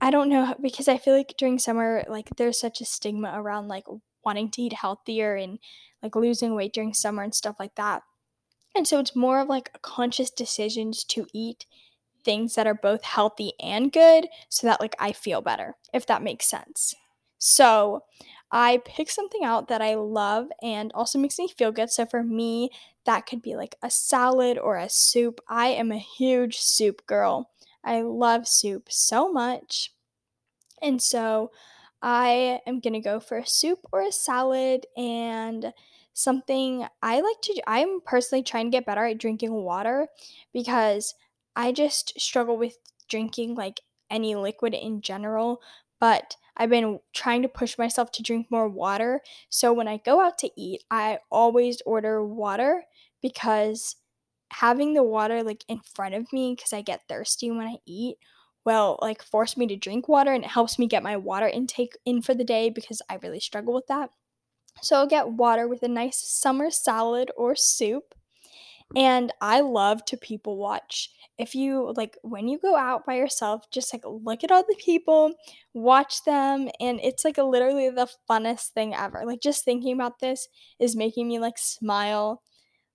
I 0.00 0.10
don't 0.10 0.28
know 0.28 0.54
because 0.60 0.88
I 0.88 0.98
feel 0.98 1.16
like 1.16 1.34
during 1.36 1.58
summer, 1.58 2.04
like 2.08 2.28
there's 2.36 2.58
such 2.58 2.80
a 2.80 2.84
stigma 2.84 3.32
around 3.34 3.68
like 3.68 3.86
wanting 4.24 4.50
to 4.52 4.62
eat 4.62 4.72
healthier 4.72 5.34
and 5.34 5.58
like 6.02 6.14
losing 6.14 6.54
weight 6.54 6.72
during 6.72 6.94
summer 6.94 7.22
and 7.22 7.34
stuff 7.34 7.56
like 7.58 7.74
that. 7.74 8.02
And 8.76 8.88
so 8.88 9.00
it's 9.00 9.16
more 9.16 9.40
of 9.40 9.48
like 9.48 9.80
conscious 9.82 10.30
decisions 10.30 11.04
to 11.04 11.26
eat 11.34 11.66
things 12.24 12.54
that 12.56 12.66
are 12.66 12.74
both 12.74 13.04
healthy 13.04 13.54
and 13.60 13.92
good 13.92 14.28
so 14.48 14.66
that 14.66 14.80
like 14.80 14.96
I 14.98 15.12
feel 15.12 15.42
better, 15.42 15.76
if 15.92 16.06
that 16.06 16.22
makes 16.22 16.46
sense. 16.46 16.94
So 17.38 18.04
I 18.50 18.78
pick 18.84 19.10
something 19.10 19.44
out 19.44 19.68
that 19.68 19.82
I 19.82 19.94
love 19.94 20.48
and 20.62 20.90
also 20.94 21.18
makes 21.18 21.38
me 21.38 21.48
feel 21.48 21.72
good. 21.72 21.90
So 21.90 22.06
for 22.06 22.22
me, 22.22 22.70
that 23.04 23.26
could 23.26 23.42
be 23.42 23.56
like 23.56 23.76
a 23.82 23.90
salad 23.90 24.58
or 24.58 24.76
a 24.76 24.88
soup. 24.88 25.40
I 25.48 25.68
am 25.68 25.92
a 25.92 25.98
huge 25.98 26.58
soup 26.58 27.06
girl. 27.06 27.50
I 27.84 28.00
love 28.02 28.48
soup 28.48 28.88
so 28.90 29.30
much. 29.30 29.92
And 30.82 31.02
so 31.02 31.50
I 32.02 32.60
am 32.66 32.80
going 32.80 32.92
to 32.94 33.00
go 33.00 33.20
for 33.20 33.38
a 33.38 33.46
soup 33.46 33.80
or 33.92 34.02
a 34.02 34.12
salad 34.12 34.86
and 34.96 35.72
something 36.12 36.86
I 37.02 37.20
like 37.20 37.40
to 37.42 37.54
do. 37.54 37.60
I'm 37.66 38.00
personally 38.00 38.42
trying 38.42 38.66
to 38.66 38.76
get 38.76 38.86
better 38.86 39.04
at 39.04 39.18
drinking 39.18 39.52
water 39.52 40.08
because 40.52 41.14
I 41.56 41.72
just 41.72 42.18
struggle 42.20 42.56
with 42.56 42.76
drinking 43.08 43.54
like 43.54 43.80
any 44.10 44.34
liquid 44.36 44.74
in 44.74 45.00
general, 45.00 45.60
but 46.00 46.36
I've 46.58 46.70
been 46.70 46.98
trying 47.14 47.42
to 47.42 47.48
push 47.48 47.78
myself 47.78 48.10
to 48.12 48.22
drink 48.22 48.48
more 48.50 48.68
water. 48.68 49.20
So 49.48 49.72
when 49.72 49.88
I 49.88 49.98
go 49.98 50.20
out 50.20 50.38
to 50.38 50.50
eat, 50.56 50.82
I 50.90 51.20
always 51.30 51.80
order 51.86 52.24
water 52.24 52.84
because 53.22 53.96
having 54.50 54.94
the 54.94 55.02
water 55.02 55.42
like 55.42 55.64
in 55.68 55.80
front 55.80 56.14
of 56.14 56.32
me 56.32 56.54
because 56.54 56.72
I 56.72 56.80
get 56.80 57.06
thirsty 57.08 57.50
when 57.50 57.66
I 57.66 57.76
eat 57.86 58.16
will 58.64 58.98
like 59.00 59.22
force 59.22 59.56
me 59.56 59.66
to 59.66 59.76
drink 59.76 60.08
water 60.08 60.32
and 60.32 60.44
it 60.44 60.50
helps 60.50 60.78
me 60.78 60.86
get 60.86 61.02
my 61.02 61.16
water 61.16 61.48
intake 61.48 61.96
in 62.04 62.22
for 62.22 62.34
the 62.34 62.44
day 62.44 62.70
because 62.70 63.00
I 63.08 63.18
really 63.22 63.40
struggle 63.40 63.74
with 63.74 63.86
that. 63.86 64.10
So 64.82 64.96
I'll 64.96 65.06
get 65.06 65.30
water 65.30 65.66
with 65.68 65.82
a 65.82 65.88
nice 65.88 66.20
summer 66.22 66.70
salad 66.70 67.30
or 67.36 67.54
soup 67.56 68.14
Mm-hmm. 68.94 68.98
And 68.98 69.32
I 69.40 69.60
love 69.60 70.04
to 70.06 70.16
people 70.16 70.56
watch. 70.56 71.10
If 71.38 71.54
you 71.54 71.92
like 71.96 72.16
when 72.22 72.48
you 72.48 72.58
go 72.58 72.74
out 72.74 73.06
by 73.06 73.14
yourself, 73.16 73.70
just 73.70 73.92
like 73.92 74.02
look 74.04 74.42
at 74.42 74.50
all 74.50 74.62
the 74.62 74.76
people, 74.82 75.34
watch 75.74 76.24
them, 76.24 76.68
and 76.80 76.98
it's 77.02 77.24
like 77.24 77.38
literally 77.38 77.90
the 77.90 78.08
funnest 78.28 78.68
thing 78.68 78.94
ever. 78.94 79.24
Like 79.26 79.40
just 79.40 79.64
thinking 79.64 79.94
about 79.94 80.20
this 80.20 80.48
is 80.80 80.96
making 80.96 81.28
me 81.28 81.38
like 81.38 81.58
smile. 81.58 82.42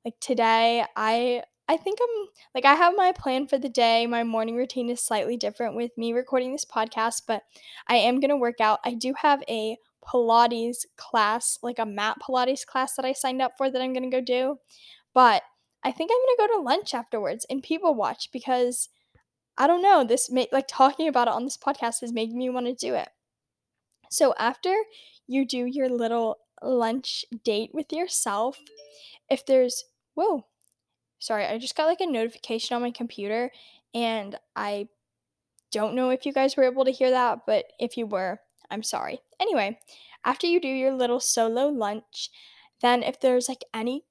Like 0.03 0.15
today, 0.19 0.83
I 0.97 1.43
I 1.69 1.77
think 1.77 1.99
I'm 2.01 2.27
like 2.55 2.65
I 2.65 2.73
have 2.73 2.95
my 2.97 3.11
plan 3.13 3.47
for 3.47 3.57
the 3.57 3.69
day. 3.69 4.05
My 4.07 4.23
morning 4.23 4.55
routine 4.55 4.89
is 4.89 4.99
slightly 5.05 5.37
different 5.37 5.75
with 5.75 5.91
me 5.97 6.11
recording 6.11 6.51
this 6.51 6.65
podcast, 6.65 7.21
but 7.27 7.43
I 7.87 7.95
am 7.97 8.19
going 8.19 8.29
to 8.29 8.37
work 8.37 8.59
out. 8.59 8.79
I 8.83 8.95
do 8.95 9.13
have 9.21 9.43
a 9.47 9.77
Pilates 10.05 10.85
class, 10.97 11.57
like 11.63 11.79
a 11.79 11.85
mat 11.85 12.17
Pilates 12.21 12.65
class 12.65 12.95
that 12.95 13.05
I 13.05 13.13
signed 13.13 13.41
up 13.41 13.53
for 13.57 13.69
that 13.71 13.81
I'm 13.81 13.93
going 13.93 14.09
to 14.09 14.17
go 14.17 14.21
do. 14.21 14.57
But 15.13 15.43
I 15.83 15.91
think 15.91 16.11
I'm 16.11 16.37
gonna 16.37 16.49
go 16.49 16.57
to 16.57 16.63
lunch 16.63 16.93
afterwards 16.93 17.45
and 17.49 17.61
people 17.61 17.93
watch 17.93 18.29
because 18.31 18.89
I 19.57 19.67
don't 19.67 19.81
know, 19.81 20.03
this 20.03 20.31
may 20.31 20.47
like 20.51 20.67
talking 20.67 21.07
about 21.07 21.27
it 21.27 21.33
on 21.33 21.43
this 21.43 21.57
podcast 21.57 22.01
is 22.03 22.13
making 22.13 22.37
me 22.37 22.49
want 22.49 22.65
to 22.67 22.73
do 22.73 22.95
it. 22.95 23.09
So 24.09 24.33
after 24.39 24.73
you 25.27 25.45
do 25.45 25.65
your 25.65 25.89
little 25.89 26.37
lunch 26.61 27.25
date 27.43 27.71
with 27.73 27.91
yourself, 27.91 28.59
if 29.29 29.45
there's 29.45 29.85
whoa, 30.15 30.45
sorry, 31.19 31.45
I 31.45 31.57
just 31.57 31.75
got 31.75 31.87
like 31.87 32.01
a 32.01 32.05
notification 32.05 32.75
on 32.75 32.81
my 32.81 32.91
computer 32.91 33.51
and 33.93 34.37
I 34.55 34.87
don't 35.71 35.95
know 35.95 36.09
if 36.11 36.25
you 36.25 36.33
guys 36.33 36.55
were 36.55 36.63
able 36.63 36.85
to 36.85 36.91
hear 36.91 37.09
that, 37.11 37.39
but 37.47 37.65
if 37.79 37.97
you 37.97 38.05
were, 38.05 38.39
I'm 38.69 38.83
sorry. 38.83 39.19
Anyway, 39.39 39.79
after 40.23 40.47
you 40.47 40.61
do 40.61 40.67
your 40.67 40.93
little 40.93 41.19
solo 41.19 41.67
lunch, 41.67 42.29
then 42.81 43.03
if 43.03 43.19
there's 43.19 43.49
like 43.49 43.63
any 43.73 44.03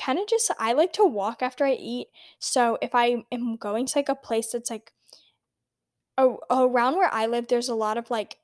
kind 0.00 0.18
of 0.18 0.26
just 0.26 0.50
I 0.58 0.72
like 0.72 0.92
to 0.94 1.04
walk 1.04 1.42
after 1.42 1.64
I 1.64 1.72
eat. 1.72 2.08
So 2.38 2.78
if 2.80 2.94
I 2.94 3.24
am 3.32 3.56
going 3.56 3.86
to 3.86 3.98
like 3.98 4.08
a 4.08 4.14
place 4.14 4.52
that's 4.52 4.70
like 4.70 4.92
oh, 6.18 6.38
around 6.50 6.96
where 6.96 7.12
I 7.12 7.26
live, 7.26 7.48
there's 7.48 7.68
a 7.68 7.74
lot 7.74 7.98
of 7.98 8.10
like 8.10 8.38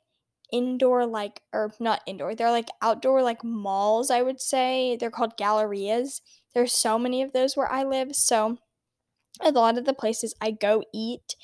indoor 0.52 1.06
like 1.06 1.40
or 1.52 1.72
not 1.80 2.02
indoor, 2.06 2.34
they're 2.34 2.50
like 2.50 2.68
outdoor 2.82 3.22
like 3.22 3.44
malls, 3.44 4.10
I 4.10 4.22
would 4.22 4.40
say. 4.40 4.96
They're 4.96 5.10
called 5.10 5.36
gallerias. 5.36 6.20
There's 6.54 6.72
so 6.72 6.98
many 6.98 7.22
of 7.22 7.32
those 7.32 7.56
where 7.56 7.70
I 7.70 7.84
live. 7.84 8.14
So 8.14 8.58
a 9.40 9.50
lot 9.50 9.78
of 9.78 9.84
the 9.84 9.94
places 9.94 10.34
I 10.40 10.50
go 10.50 10.82
eat 10.94 11.36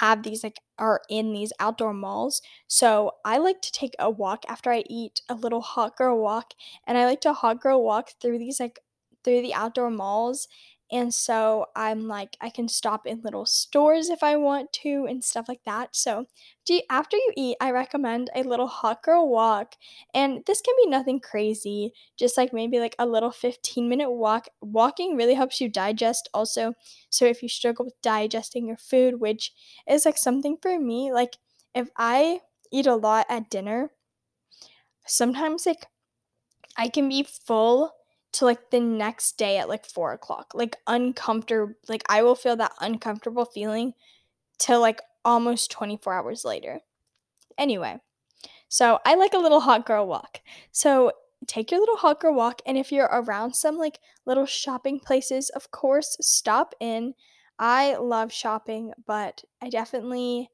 have 0.00 0.22
these 0.22 0.44
like 0.44 0.58
are 0.78 1.00
in 1.08 1.32
these 1.32 1.52
outdoor 1.60 1.94
malls. 1.94 2.42
So 2.66 3.12
I 3.24 3.38
like 3.38 3.62
to 3.62 3.72
take 3.72 3.94
a 3.98 4.10
walk 4.10 4.44
after 4.48 4.70
I 4.70 4.84
eat 4.88 5.22
a 5.28 5.34
little 5.34 5.62
hot 5.62 5.96
girl 5.96 6.18
walk 6.18 6.52
and 6.86 6.98
I 6.98 7.06
like 7.06 7.20
to 7.22 7.32
hot 7.32 7.60
girl 7.60 7.82
walk 7.82 8.10
through 8.20 8.38
these 8.38 8.60
like 8.60 8.80
through 9.24 9.42
the 9.42 9.54
outdoor 9.54 9.90
malls. 9.90 10.48
And 10.90 11.12
so 11.12 11.66
I'm 11.76 12.08
like, 12.08 12.36
I 12.40 12.48
can 12.48 12.66
stop 12.66 13.06
in 13.06 13.20
little 13.20 13.44
stores 13.44 14.08
if 14.08 14.22
I 14.22 14.36
want 14.36 14.72
to 14.84 15.06
and 15.06 15.22
stuff 15.22 15.46
like 15.46 15.62
that. 15.66 15.94
So, 15.94 16.26
do 16.64 16.80
after 16.88 17.16
you 17.18 17.32
eat, 17.36 17.56
I 17.60 17.72
recommend 17.72 18.30
a 18.34 18.42
little 18.42 18.68
hot 18.68 19.02
girl 19.02 19.28
walk. 19.28 19.74
And 20.14 20.42
this 20.46 20.62
can 20.62 20.74
be 20.82 20.88
nothing 20.88 21.20
crazy, 21.20 21.92
just 22.18 22.38
like 22.38 22.54
maybe 22.54 22.80
like 22.80 22.96
a 22.98 23.06
little 23.06 23.30
15 23.30 23.86
minute 23.88 24.10
walk. 24.10 24.48
Walking 24.62 25.14
really 25.14 25.34
helps 25.34 25.60
you 25.60 25.68
digest 25.68 26.30
also. 26.32 26.72
So, 27.10 27.26
if 27.26 27.42
you 27.42 27.50
struggle 27.50 27.84
with 27.84 28.00
digesting 28.00 28.66
your 28.66 28.78
food, 28.78 29.20
which 29.20 29.52
is 29.86 30.06
like 30.06 30.16
something 30.18 30.56
for 30.62 30.78
me, 30.78 31.12
like 31.12 31.36
if 31.74 31.90
I 31.98 32.40
eat 32.72 32.86
a 32.86 32.94
lot 32.96 33.26
at 33.28 33.50
dinner, 33.50 33.90
sometimes 35.06 35.66
like 35.66 35.86
I 36.76 36.88
can 36.88 37.08
be 37.08 37.24
full 37.24 37.92
to 38.32 38.44
like 38.44 38.70
the 38.70 38.80
next 38.80 39.38
day 39.38 39.58
at 39.58 39.68
like 39.68 39.86
four 39.86 40.12
o'clock. 40.12 40.52
Like 40.54 40.76
uncomfortable 40.86 41.74
like 41.88 42.02
I 42.08 42.22
will 42.22 42.34
feel 42.34 42.56
that 42.56 42.72
uncomfortable 42.80 43.44
feeling 43.44 43.94
till 44.58 44.80
like 44.80 45.00
almost 45.24 45.70
24 45.70 46.14
hours 46.14 46.44
later. 46.44 46.80
Anyway, 47.56 47.98
so 48.68 48.98
I 49.04 49.14
like 49.14 49.34
a 49.34 49.38
little 49.38 49.60
hot 49.60 49.86
girl 49.86 50.06
walk. 50.06 50.40
So 50.72 51.12
take 51.46 51.70
your 51.70 51.80
little 51.80 51.96
hot 51.96 52.20
girl 52.20 52.34
walk 52.34 52.60
and 52.66 52.76
if 52.76 52.92
you're 52.92 53.06
around 53.06 53.54
some 53.54 53.76
like 53.76 53.98
little 54.26 54.46
shopping 54.46 55.00
places, 55.00 55.50
of 55.50 55.70
course, 55.70 56.16
stop 56.20 56.74
in. 56.80 57.14
I 57.58 57.96
love 57.96 58.32
shopping, 58.32 58.92
but 59.06 59.42
I 59.60 59.68
definitely 59.68 60.50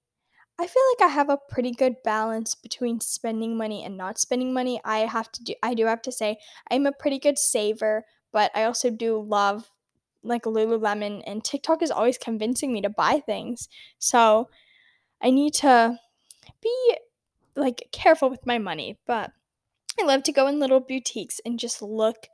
I 0.59 0.67
feel 0.67 0.83
like 0.93 1.11
I 1.11 1.13
have 1.13 1.29
a 1.29 1.39
pretty 1.49 1.73
good 1.73 2.03
balance 2.05 2.55
between 2.55 3.01
spending 3.01 3.57
money 3.57 3.85
and 3.85 3.97
not 3.97 4.19
spending 4.19 4.53
money. 4.53 4.81
I 4.85 4.99
have 5.01 5.31
to 5.33 5.43
do 5.45 5.55
I 5.63 5.75
do 5.75 5.87
have 5.87 6.03
to 6.03 6.13
say 6.13 6.39
I'm 6.71 6.87
a 6.87 6.93
pretty 6.93 7.19
good 7.19 7.39
saver, 7.39 8.05
but 8.33 8.51
I 8.55 8.65
also 8.65 8.91
do 8.91 9.21
love 9.21 9.71
like 10.23 10.45
Lululemon 10.45 11.23
and 11.27 11.45
TikTok 11.45 11.83
is 11.83 11.91
always 11.91 12.19
convincing 12.19 12.73
me 12.73 12.81
to 12.83 12.89
buy 12.89 13.21
things. 13.21 13.69
So 13.99 14.49
I 15.23 15.31
need 15.31 15.55
to 15.55 15.99
be 16.63 16.99
like 17.57 17.89
careful 17.93 18.31
with 18.31 18.47
my 18.47 18.59
money, 18.59 18.99
but 19.07 19.33
I 20.01 20.05
love 20.05 20.23
to 20.25 20.33
go 20.33 20.47
in 20.47 20.61
little 20.61 20.81
boutiques 20.81 21.41
and 21.45 21.59
just 21.59 21.83
look 21.83 22.29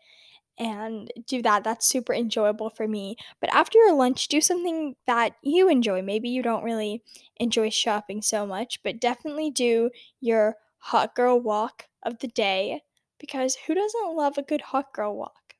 and 0.60 1.10
do 1.26 1.42
that. 1.42 1.64
That's 1.64 1.86
super 1.86 2.14
enjoyable 2.14 2.70
for 2.70 2.86
me. 2.86 3.16
But 3.40 3.52
after 3.54 3.78
your 3.78 3.94
lunch, 3.94 4.28
do 4.28 4.40
something 4.40 4.96
that 5.06 5.34
you 5.42 5.68
enjoy. 5.68 6.02
Maybe 6.02 6.28
you 6.28 6.42
don't 6.42 6.62
really 6.64 7.02
enjoy 7.38 7.70
shopping 7.70 8.22
so 8.22 8.46
much, 8.46 8.82
but 8.84 9.00
definitely 9.00 9.50
do 9.50 9.90
your 10.20 10.56
hot 10.78 11.16
girl 11.16 11.40
walk 11.40 11.88
of 12.04 12.20
the 12.20 12.28
day 12.28 12.82
because 13.18 13.56
who 13.66 13.74
doesn't 13.74 14.16
love 14.16 14.38
a 14.38 14.42
good 14.42 14.60
hot 14.60 14.92
girl 14.94 15.16
walk? 15.16 15.54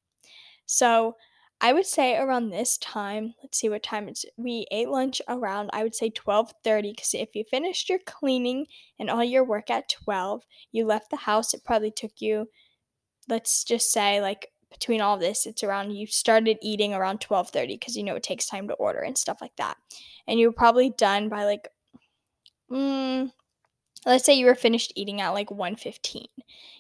So, 0.67 1.17
I 1.63 1.75
would 1.75 1.87
say 1.87 2.17
around 2.17 2.49
this 2.51 2.79
time, 2.79 3.35
let's 3.43 3.59
see 3.59 3.69
what 3.69 3.83
time 3.83 4.09
it's 4.09 4.25
we 4.39 4.67
ate 4.71 4.89
lunch 4.89 5.21
around 5.29 5.71
I 5.75 5.83
would 5.83 5.95
say 5.95 6.09
12:30 6.11 6.95
cuz 6.95 7.15
if 7.15 7.37
you 7.37 7.45
finished 7.45 7.91
your 7.91 7.99
cleaning 8.01 8.67
and 8.99 9.11
all 9.11 9.25
your 9.25 9.45
work 9.45 9.69
at 9.71 9.89
12, 9.91 10.45
you 10.73 10.87
left 10.87 11.11
the 11.11 11.17
house, 11.17 11.53
it 11.55 11.65
probably 11.65 11.91
took 11.91 12.21
you 12.23 12.49
let's 13.29 13.65
just 13.65 13.93
say 13.93 14.21
like 14.21 14.53
between 14.71 15.01
all 15.01 15.19
this, 15.19 15.47
it's 15.47 15.63
around 15.63 15.93
you 15.93 16.07
started 16.07 16.59
eating 16.63 16.95
around 16.95 17.21
12:30 17.21 17.79
because 17.79 17.97
you 17.97 18.05
know 18.05 18.17
it 18.17 18.23
takes 18.23 18.47
time 18.47 18.69
to 18.69 18.75
order 18.75 19.01
and 19.01 19.19
stuff 19.19 19.41
like 19.41 19.57
that. 19.57 19.77
And 20.27 20.39
you 20.39 20.47
were 20.47 20.53
probably 20.53 20.91
done 20.91 21.29
by 21.29 21.45
like 21.45 21.69
mm, 22.71 23.33
let's 24.07 24.25
say 24.25 24.35
you 24.35 24.47
were 24.47 24.55
finished 24.55 24.93
eating 24.97 25.21
at 25.21 25.31
like 25.31 25.51
1:15. 25.51 26.27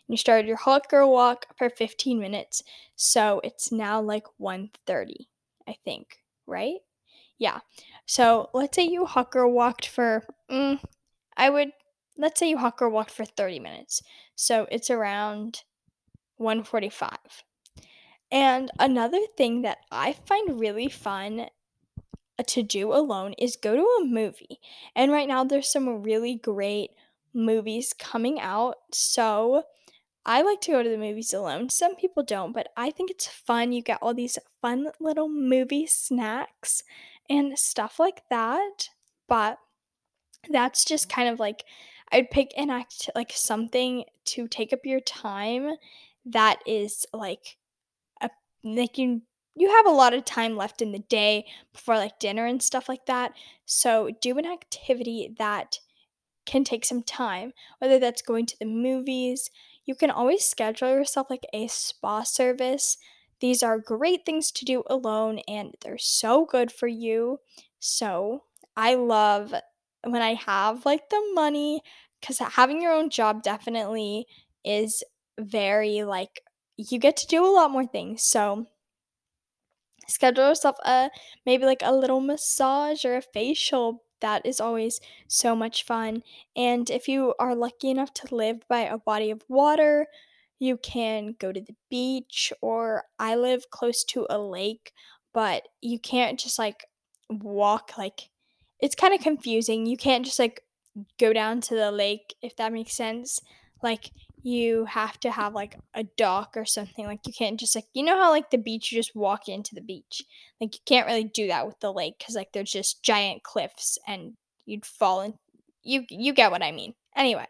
You 0.09 0.17
started 0.17 0.47
your 0.47 0.59
girl 0.89 1.13
walk 1.13 1.47
for 1.57 1.71
15 1.71 2.19
minutes. 2.19 2.63
So 2.97 3.41
it's 3.45 3.73
now 3.73 4.01
like 4.01 4.27
1:30, 4.39 5.29
I 5.69 5.77
think, 5.85 6.21
right? 6.47 6.81
Yeah. 7.39 7.61
So 8.07 8.51
let's 8.53 8.77
say 8.77 8.85
you 8.85 9.09
girl 9.31 9.51
walked 9.51 9.87
for 9.87 10.25
mm, 10.51 10.81
I 11.37 11.51
would 11.51 11.73
let's 12.19 12.39
say 12.39 12.51
you 12.51 12.71
girl 12.77 12.91
walked 12.91 13.11
for 13.11 13.25
30 13.25 13.61
minutes. 13.61 14.03
So 14.37 14.67
it's 14.71 14.91
around 14.91 15.63
145. 16.37 17.45
And 18.33 18.71
another 18.79 19.21
thing 19.37 19.63
that 19.63 19.79
I 19.91 20.13
find 20.13 20.61
really 20.61 20.89
fun 20.89 21.47
to 22.47 22.63
do 22.63 22.93
alone 22.93 23.35
is 23.39 23.57
go 23.57 23.77
to 23.77 23.83
a 23.83 24.05
movie. 24.05 24.61
And 24.95 25.13
right 25.13 25.29
now 25.29 25.45
there's 25.45 25.71
some 25.71 26.03
really 26.03 26.37
great 26.37 26.91
movies 27.35 27.93
coming 27.99 28.41
out. 28.41 28.77
So 28.93 29.65
I 30.25 30.43
like 30.43 30.61
to 30.63 30.73
go 30.73 30.83
to 30.83 30.89
the 30.89 30.99
movies 30.99 31.33
alone. 31.33 31.71
Some 31.71 31.97
people 31.97 32.23
don't, 32.23 32.53
but 32.53 32.69
I 32.77 32.91
think 32.91 33.11
it's 33.11 33.27
fun. 33.27 33.73
You 33.73 33.83
get 33.83 33.99
all 34.01 34.15
these 34.15 34.39
fun 34.63 34.89
little 35.01 35.29
movie 35.29 35.87
snacks 35.87 36.83
and 37.29 37.59
stuff 37.59 37.99
like 37.99 38.23
that. 38.31 38.89
But 39.29 39.59
that's 40.49 40.85
just 40.85 41.09
kind 41.09 41.29
of 41.29 41.39
like 41.39 41.65
I'd 42.13 42.31
pick 42.31 42.53
an 42.57 42.71
act 42.71 43.09
like 43.15 43.33
something 43.35 44.05
to 44.27 44.49
take 44.49 44.73
up 44.73 44.81
your 44.85 45.01
time 45.01 45.77
that 46.25 46.61
is 46.67 47.07
like 47.13 47.57
like 48.65 48.99
you 48.99 49.23
you 49.57 49.69
have 49.71 49.87
a 49.87 49.91
lot 49.91 50.15
of 50.15 50.25
time 50.25 50.57
left 50.57 50.81
in 50.81 50.93
the 50.93 51.01
day 51.01 51.45
before 51.73 51.97
like 51.97 52.19
dinner 52.19 52.47
and 52.47 52.63
stuff 52.63 52.89
like 52.89 53.07
that. 53.07 53.33
So 53.67 54.11
do 54.21 54.39
an 54.39 54.47
activity 54.47 55.35
that 55.39 55.79
can 56.47 56.65
take 56.65 56.85
some 56.85 57.03
time, 57.03 57.53
whether 57.79 57.99
that's 57.99 58.23
going 58.23 58.47
to 58.47 58.59
the 58.59 58.67
movies. 58.67 59.51
You 59.85 59.95
can 59.95 60.11
always 60.11 60.45
schedule 60.45 60.91
yourself 60.91 61.29
like 61.31 61.45
a 61.53 61.67
spa 61.69 62.23
service. 62.23 62.97
These 63.41 63.63
are 63.63 63.79
great 63.79 64.25
things 64.27 64.51
to 64.53 64.65
do 64.65 64.83
alone 64.89 65.41
and 65.49 65.75
they're 65.83 65.99
so 65.99 66.45
good 66.45 66.71
for 66.73 66.87
you. 66.89 67.41
So, 67.79 68.45
I 68.77 68.95
love 68.95 69.55
when 70.05 70.23
I 70.23 70.35
have 70.35 70.87
like 70.87 71.11
the 71.11 71.23
money 71.35 71.83
cuz 72.23 72.39
having 72.39 72.81
your 72.83 72.93
own 72.93 73.11
job 73.11 73.43
definitely 73.43 74.27
is 74.65 75.03
very 75.39 76.03
like 76.05 76.43
you 76.89 76.99
get 76.99 77.17
to 77.19 77.27
do 77.27 77.45
a 77.45 77.55
lot 77.55 77.71
more 77.71 77.87
things. 77.87 78.23
So 78.23 78.67
schedule 80.07 80.49
yourself 80.49 80.77
a 80.85 81.11
maybe 81.47 81.65
like 81.65 81.83
a 81.83 81.95
little 81.95 82.21
massage 82.21 83.05
or 83.05 83.17
a 83.17 83.23
facial. 83.23 84.03
That 84.21 84.45
is 84.45 84.61
always 84.61 85.01
so 85.29 85.57
much 85.57 85.85
fun. 85.85 86.23
And 86.55 86.91
if 86.91 87.09
you 87.09 87.35
are 87.39 87.55
lucky 87.55 87.91
enough 87.91 88.13
to 88.15 88.35
live 88.35 88.61
by 88.69 88.81
a 88.81 88.99
body 88.99 89.31
of 89.31 89.43
water, 89.49 90.07
you 90.59 90.77
can 90.77 91.37
go 91.39 91.53
to 91.53 91.61
the 91.61 91.77
beach 91.89 92.53
or 92.61 93.05
I 93.19 93.35
live 93.37 93.71
close 93.71 94.05
to 94.05 94.27
a 94.29 94.39
lake, 94.39 94.93
but 95.33 95.69
you 95.81 95.99
can't 95.99 96.39
just 96.39 96.59
like 96.59 96.85
walk 97.31 97.93
like 97.97 98.29
it's 98.81 98.95
kind 98.95 99.15
of 99.15 99.21
confusing. 99.21 99.87
You 99.87 99.97
can't 99.97 100.25
just 100.25 100.39
like 100.39 100.63
go 101.19 101.33
down 101.33 101.61
to 101.63 101.75
the 101.75 101.91
lake 101.93 102.35
if 102.43 102.57
that 102.57 102.73
makes 102.73 102.95
sense. 102.95 103.41
Like 103.83 104.11
you 104.43 104.87
have 104.87 105.19
to 105.21 105.31
have 105.31 105.55
like 105.55 105.77
a 105.95 106.05
dock 106.17 106.57
or 106.57 106.65
something. 106.65 107.07
Like 107.07 107.27
you 107.27 107.33
can't 107.33 107.61
just 107.61 107.75
like 107.75 107.87
you 107.95 108.03
know 108.03 108.17
how 108.17 108.31
like 108.31 108.51
the 108.51 108.59
beach 108.59 108.91
you 108.91 108.99
just 108.99 109.15
walk 109.15 109.49
into 109.49 109.75
the 109.75 109.81
beach. 109.81 110.23
Like 110.61 110.75
you 110.75 110.81
can't 110.87 111.07
really 111.07 111.25
do 111.25 111.47
that 111.49 111.67
with 111.67 111.81
the 111.81 111.93
lake 111.93 112.23
cuz 112.25 112.35
like 112.35 112.53
there's 112.53 112.73
just 112.73 113.03
giant 113.03 113.43
cliffs 113.43 113.99
and 114.07 114.37
you'd 114.67 114.87
fall 114.87 115.23
in 115.23 115.39
you 115.83 116.05
you 116.09 116.33
get 116.33 116.51
what 116.51 116.63
I 116.63 116.73
mean. 116.73 116.95
Anyway. 117.17 117.47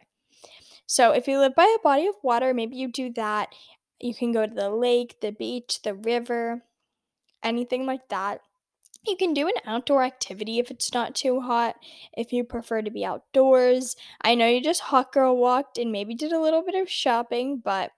So 0.87 1.13
if 1.13 1.29
you 1.29 1.39
live 1.39 1.55
by 1.55 1.73
a 1.79 1.83
body 1.83 2.07
of 2.07 2.17
water, 2.23 2.53
maybe 2.53 2.77
you 2.77 2.91
do 2.91 3.13
that. 3.13 3.55
You 4.01 4.15
can 4.15 4.33
go 4.33 4.47
to 4.47 4.53
the 4.53 4.71
lake, 4.71 5.21
the 5.21 5.31
beach, 5.31 5.83
the 5.83 5.95
river, 5.95 6.65
anything 7.43 7.87
like 7.87 8.09
that. 8.09 8.41
You 9.07 9.17
can 9.17 9.33
do 9.33 9.49
an 9.49 9.55
outdoor 9.65 10.03
activity 10.03 10.59
if 10.59 10.71
it's 10.71 10.93
not 10.93 11.15
too 11.15 11.41
hot, 11.41 11.77
if 12.17 12.33
you 12.33 12.45
prefer 12.45 12.83
to 12.83 12.91
be 12.91 13.05
outdoors. 13.05 13.97
I 14.21 14.35
know 14.35 14.47
you 14.47 14.63
just 14.63 14.83
hot 14.83 15.13
girl 15.13 15.37
walked 15.37 15.79
and 15.79 15.91
maybe 15.91 16.15
did 16.15 16.33
a 16.33 16.41
little 16.41 16.63
bit 16.63 16.75
of 16.75 16.91
shopping, 16.91 17.63
but 17.65 17.93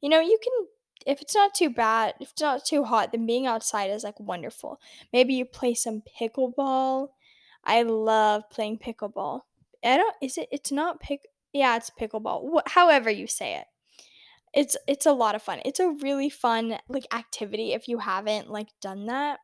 you 0.00 0.08
know, 0.08 0.20
you 0.20 0.38
can 0.42 0.68
if 1.06 1.22
it's 1.22 1.34
not 1.34 1.54
too 1.54 1.70
bad, 1.70 2.14
if 2.20 2.30
it's 2.32 2.42
not 2.42 2.64
too 2.64 2.84
hot, 2.84 3.12
then 3.12 3.26
being 3.26 3.46
outside 3.46 3.90
is 3.90 4.04
like 4.04 4.18
wonderful. 4.18 4.80
Maybe 5.12 5.34
you 5.34 5.44
play 5.44 5.74
some 5.74 6.02
pickleball. 6.20 7.08
I 7.64 7.82
love 7.82 8.48
playing 8.50 8.78
pickleball. 8.78 9.42
I 9.84 9.96
don't 9.96 10.16
is 10.22 10.38
it 10.38 10.48
it's 10.52 10.72
not 10.72 11.00
pick 11.00 11.22
yeah, 11.52 11.76
it's 11.76 11.90
pickleball. 11.90 12.50
Wh- 12.54 12.70
however 12.70 13.10
you 13.10 13.26
say 13.26 13.56
it. 13.56 13.66
It's 14.54 14.76
it's 14.86 15.06
a 15.06 15.12
lot 15.12 15.34
of 15.34 15.42
fun. 15.42 15.60
It's 15.64 15.80
a 15.80 15.90
really 15.90 16.30
fun 16.30 16.78
like 16.88 17.06
activity 17.12 17.72
if 17.72 17.88
you 17.88 17.98
haven't 17.98 18.50
like 18.50 18.68
done 18.80 19.06
that. 19.06 19.38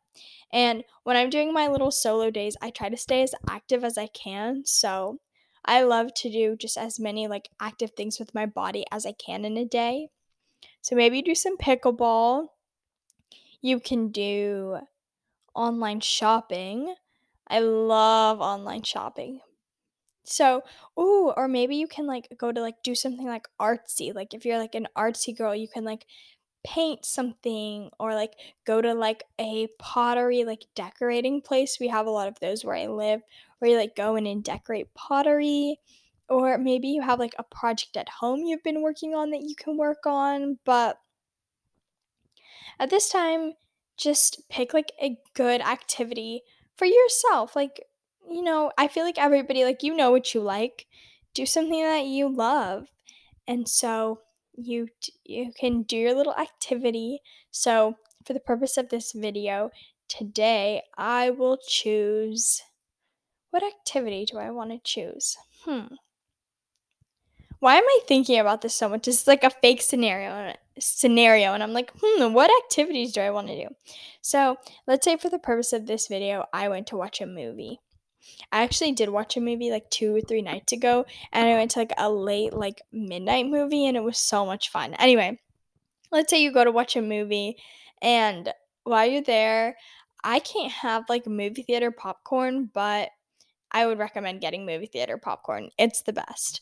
And 0.52 0.84
when 1.04 1.16
I'm 1.16 1.30
doing 1.30 1.52
my 1.52 1.68
little 1.68 1.90
solo 1.90 2.30
days, 2.30 2.56
I 2.60 2.70
try 2.70 2.88
to 2.88 2.96
stay 2.96 3.22
as 3.22 3.34
active 3.48 3.84
as 3.84 3.98
I 3.98 4.06
can. 4.08 4.64
So 4.66 5.20
I 5.64 5.82
love 5.82 6.14
to 6.14 6.30
do 6.30 6.56
just 6.56 6.76
as 6.76 7.00
many 7.00 7.28
like 7.28 7.48
active 7.60 7.92
things 7.92 8.18
with 8.18 8.34
my 8.34 8.46
body 8.46 8.84
as 8.90 9.06
I 9.06 9.12
can 9.12 9.44
in 9.44 9.56
a 9.56 9.64
day. 9.64 10.08
So 10.82 10.96
maybe 10.96 11.22
do 11.22 11.34
some 11.34 11.56
pickleball. 11.56 12.48
You 13.60 13.80
can 13.80 14.08
do 14.10 14.80
online 15.54 16.00
shopping. 16.00 16.94
I 17.48 17.60
love 17.60 18.40
online 18.40 18.82
shopping. 18.84 19.40
So, 20.24 20.62
ooh, 20.98 21.32
or 21.36 21.48
maybe 21.48 21.76
you 21.76 21.88
can 21.88 22.06
like 22.06 22.28
go 22.38 22.52
to 22.52 22.60
like 22.60 22.82
do 22.82 22.94
something 22.94 23.26
like 23.26 23.48
artsy. 23.60 24.14
Like 24.14 24.34
if 24.34 24.44
you're 24.44 24.58
like 24.58 24.74
an 24.74 24.88
artsy 24.96 25.36
girl, 25.36 25.54
you 25.54 25.68
can 25.68 25.84
like 25.84 26.06
paint 26.64 27.04
something 27.04 27.90
or 27.98 28.14
like 28.14 28.34
go 28.64 28.80
to 28.80 28.94
like 28.94 29.24
a 29.38 29.68
pottery 29.78 30.44
like 30.44 30.66
decorating 30.74 31.40
place. 31.40 31.78
We 31.80 31.88
have 31.88 32.06
a 32.06 32.10
lot 32.10 32.28
of 32.28 32.38
those 32.40 32.64
where 32.64 32.76
I 32.76 32.86
live 32.86 33.20
where 33.58 33.70
you 33.70 33.76
like 33.76 33.94
go 33.94 34.16
in 34.16 34.26
and 34.26 34.42
decorate 34.42 34.92
pottery. 34.94 35.78
Or 36.28 36.56
maybe 36.56 36.88
you 36.88 37.02
have 37.02 37.18
like 37.18 37.34
a 37.38 37.42
project 37.42 37.96
at 37.96 38.08
home 38.08 38.40
you've 38.40 38.62
been 38.62 38.82
working 38.82 39.14
on 39.14 39.30
that 39.30 39.42
you 39.42 39.54
can 39.54 39.76
work 39.76 40.06
on. 40.06 40.58
But 40.64 40.98
at 42.78 42.90
this 42.90 43.08
time, 43.08 43.52
just 43.96 44.48
pick 44.48 44.74
like 44.74 44.92
a 45.00 45.18
good 45.34 45.60
activity 45.60 46.42
for 46.76 46.86
yourself. 46.86 47.54
Like, 47.54 47.84
you 48.28 48.42
know, 48.42 48.72
I 48.78 48.88
feel 48.88 49.04
like 49.04 49.18
everybody, 49.18 49.64
like, 49.64 49.82
you 49.82 49.94
know 49.94 50.10
what 50.10 50.34
you 50.34 50.40
like. 50.40 50.86
Do 51.34 51.46
something 51.46 51.82
that 51.82 52.06
you 52.06 52.28
love. 52.28 52.86
And 53.46 53.68
so 53.68 54.20
you 54.54 54.88
you 55.24 55.52
can 55.58 55.82
do 55.82 55.96
your 55.96 56.14
little 56.14 56.34
activity. 56.34 57.20
So, 57.50 57.96
for 58.24 58.32
the 58.32 58.40
purpose 58.40 58.76
of 58.76 58.88
this 58.88 59.12
video, 59.12 59.70
today 60.08 60.82
I 60.96 61.30
will 61.30 61.58
choose 61.66 62.62
what 63.50 63.62
activity 63.62 64.24
do 64.24 64.38
I 64.38 64.50
want 64.50 64.70
to 64.70 64.78
choose? 64.82 65.36
Hmm. 65.64 65.94
Why 67.60 67.76
am 67.76 67.84
I 67.84 67.98
thinking 68.08 68.40
about 68.40 68.62
this 68.62 68.74
so 68.74 68.88
much? 68.88 69.06
It's 69.06 69.26
like 69.26 69.44
a 69.44 69.50
fake 69.50 69.82
scenario 69.82 70.54
scenario 70.78 71.52
and 71.52 71.62
I'm 71.62 71.72
like, 71.72 71.92
"Hmm, 72.02 72.32
what 72.32 72.50
activities 72.64 73.12
do 73.12 73.20
I 73.20 73.30
want 73.30 73.48
to 73.48 73.68
do?" 73.68 73.74
So, 74.20 74.56
let's 74.86 75.04
say 75.04 75.16
for 75.16 75.28
the 75.28 75.38
purpose 75.38 75.72
of 75.72 75.86
this 75.86 76.08
video, 76.08 76.46
I 76.52 76.68
went 76.68 76.86
to 76.88 76.96
watch 76.96 77.20
a 77.20 77.26
movie. 77.26 77.80
I 78.50 78.62
actually 78.62 78.92
did 78.92 79.08
watch 79.08 79.36
a 79.36 79.40
movie 79.40 79.70
like 79.70 79.90
2 79.90 80.16
or 80.16 80.20
3 80.20 80.42
nights 80.42 80.72
ago, 80.72 81.06
and 81.32 81.48
I 81.48 81.54
went 81.54 81.72
to 81.72 81.78
like 81.80 81.92
a 81.96 82.10
late 82.10 82.52
like 82.52 82.82
midnight 82.92 83.46
movie 83.46 83.86
and 83.86 83.96
it 83.96 84.02
was 84.02 84.18
so 84.18 84.46
much 84.46 84.70
fun. 84.70 84.94
Anyway, 84.94 85.40
let's 86.10 86.30
say 86.30 86.42
you 86.42 86.52
go 86.52 86.64
to 86.64 86.72
watch 86.72 86.96
a 86.96 87.02
movie 87.02 87.56
and 88.00 88.52
while 88.84 89.06
you're 89.06 89.22
there, 89.22 89.76
I 90.24 90.38
can't 90.38 90.72
have 90.72 91.08
like 91.08 91.26
movie 91.26 91.62
theater 91.62 91.90
popcorn, 91.90 92.70
but 92.72 93.10
I 93.70 93.86
would 93.86 93.98
recommend 93.98 94.40
getting 94.40 94.66
movie 94.66 94.86
theater 94.86 95.18
popcorn. 95.18 95.70
It's 95.78 96.02
the 96.02 96.12
best. 96.12 96.60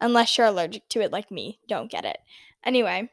Unless 0.00 0.36
you're 0.36 0.48
allergic 0.48 0.88
to 0.90 1.00
it 1.00 1.12
like 1.12 1.30
me, 1.30 1.60
don't 1.68 1.90
get 1.90 2.04
it. 2.04 2.18
Anyway, 2.64 3.10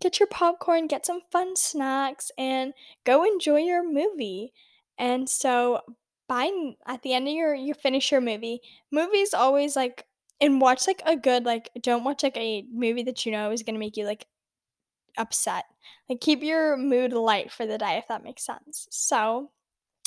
get 0.00 0.18
your 0.18 0.26
popcorn, 0.26 0.86
get 0.86 1.06
some 1.06 1.20
fun 1.30 1.56
snacks, 1.56 2.30
and 2.36 2.74
go 3.04 3.24
enjoy 3.24 3.60
your 3.60 3.88
movie. 3.88 4.52
And 4.98 5.28
so 5.28 5.82
by 6.28 6.50
at 6.86 7.02
the 7.02 7.14
end 7.14 7.28
of 7.28 7.34
your 7.34 7.54
you 7.54 7.74
finish 7.74 8.10
your 8.10 8.20
movie. 8.20 8.60
Movies 8.90 9.34
always 9.34 9.76
like 9.76 10.06
and 10.40 10.60
watch 10.60 10.86
like 10.86 11.02
a 11.06 11.16
good 11.16 11.44
like 11.44 11.70
don't 11.80 12.04
watch 12.04 12.22
like 12.22 12.36
a 12.36 12.64
movie 12.72 13.02
that 13.04 13.24
you 13.24 13.32
know 13.32 13.50
is 13.50 13.62
gonna 13.62 13.78
make 13.78 13.96
you 13.96 14.04
like 14.04 14.26
upset. 15.18 15.64
Like 16.08 16.20
keep 16.20 16.42
your 16.42 16.76
mood 16.76 17.12
light 17.12 17.50
for 17.50 17.66
the 17.66 17.78
day 17.78 17.96
if 17.98 18.08
that 18.08 18.24
makes 18.24 18.44
sense. 18.44 18.86
So 18.90 19.50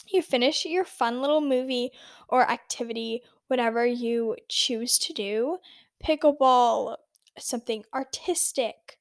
you 0.08 0.21
finish 0.21 0.65
your 0.65 0.86
fun 0.86 1.21
little 1.21 1.41
movie 1.41 1.91
or 2.27 2.49
activity, 2.49 3.21
whatever 3.47 3.86
you 3.86 4.36
choose 4.47 4.97
to 4.99 5.13
do, 5.13 5.58
pickleball, 6.03 6.97
something 7.38 7.84
artistic. 7.93 8.97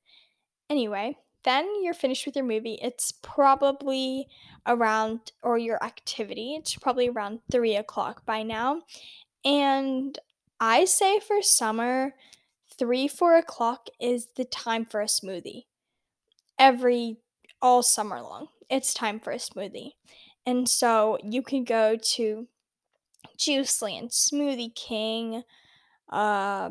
Anyway, 0.68 1.16
then 1.48 1.66
you're 1.82 1.94
finished 1.94 2.26
with 2.26 2.37
your 2.37 2.44
movie. 2.44 2.78
It's 2.82 3.11
probably 3.11 4.28
around, 4.66 5.32
or 5.42 5.56
your 5.58 5.82
activity, 5.82 6.54
it's 6.54 6.76
probably 6.76 7.08
around 7.08 7.40
three 7.50 7.74
o'clock 7.74 8.26
by 8.26 8.42
now. 8.42 8.82
And 9.44 10.18
I 10.61 10.84
say 10.84 11.20
for 11.20 11.40
summer, 11.42 12.14
three, 12.78 13.08
four 13.08 13.37
o'clock 13.37 13.88
is 14.00 14.28
the 14.37 14.44
time 14.44 14.84
for 14.84 15.00
a 15.00 15.06
smoothie. 15.06 15.64
Every, 16.58 17.16
all 17.62 17.82
summer 17.82 18.20
long, 18.20 18.48
it's 18.68 18.92
time 18.92 19.18
for 19.18 19.32
a 19.32 19.37
smoothie. 19.37 19.92
And 20.44 20.68
so 20.68 21.18
you 21.22 21.42
can 21.42 21.64
go 21.64 21.96
to 22.14 22.48
JuiceLand, 23.38 24.11
Smoothie 24.11 24.74
King, 24.74 25.44
uh, 26.11 26.70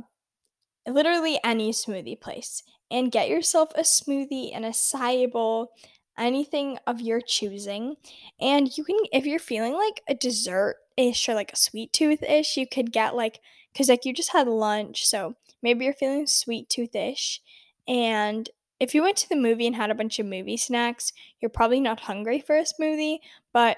literally 0.87 1.39
any 1.43 1.71
smoothie 1.71 2.19
place, 2.19 2.63
and 2.89 3.11
get 3.11 3.29
yourself 3.29 3.69
a 3.75 3.81
smoothie 3.81 4.51
and 4.53 4.65
acai 4.65 5.31
bowl, 5.31 5.71
anything 6.17 6.77
of 6.87 7.01
your 7.01 7.21
choosing. 7.21 7.95
And 8.39 8.75
you 8.77 8.83
can, 8.83 8.97
if 9.11 9.25
you're 9.25 9.39
feeling 9.39 9.73
like 9.73 10.01
a 10.07 10.15
dessert 10.15 10.77
ish 10.95 11.27
or 11.29 11.35
like 11.35 11.53
a 11.53 11.57
sweet 11.57 11.93
tooth 11.93 12.23
ish, 12.23 12.57
you 12.57 12.67
could 12.67 12.91
get 12.91 13.15
like, 13.15 13.39
because 13.73 13.89
like 13.89 14.05
you 14.05 14.13
just 14.13 14.33
had 14.33 14.47
lunch, 14.47 15.05
so 15.05 15.35
maybe 15.61 15.85
you're 15.85 15.93
feeling 15.93 16.27
sweet 16.27 16.69
tooth 16.69 16.95
ish. 16.95 17.41
And 17.87 18.49
if 18.79 18.93
you 18.93 19.01
went 19.01 19.17
to 19.17 19.29
the 19.29 19.35
movie 19.35 19.67
and 19.67 19.75
had 19.75 19.91
a 19.91 19.95
bunch 19.95 20.19
of 20.19 20.25
movie 20.25 20.57
snacks, 20.57 21.13
you're 21.39 21.49
probably 21.49 21.79
not 21.79 22.01
hungry 22.01 22.39
for 22.39 22.57
a 22.57 22.63
smoothie, 22.63 23.19
but 23.53 23.77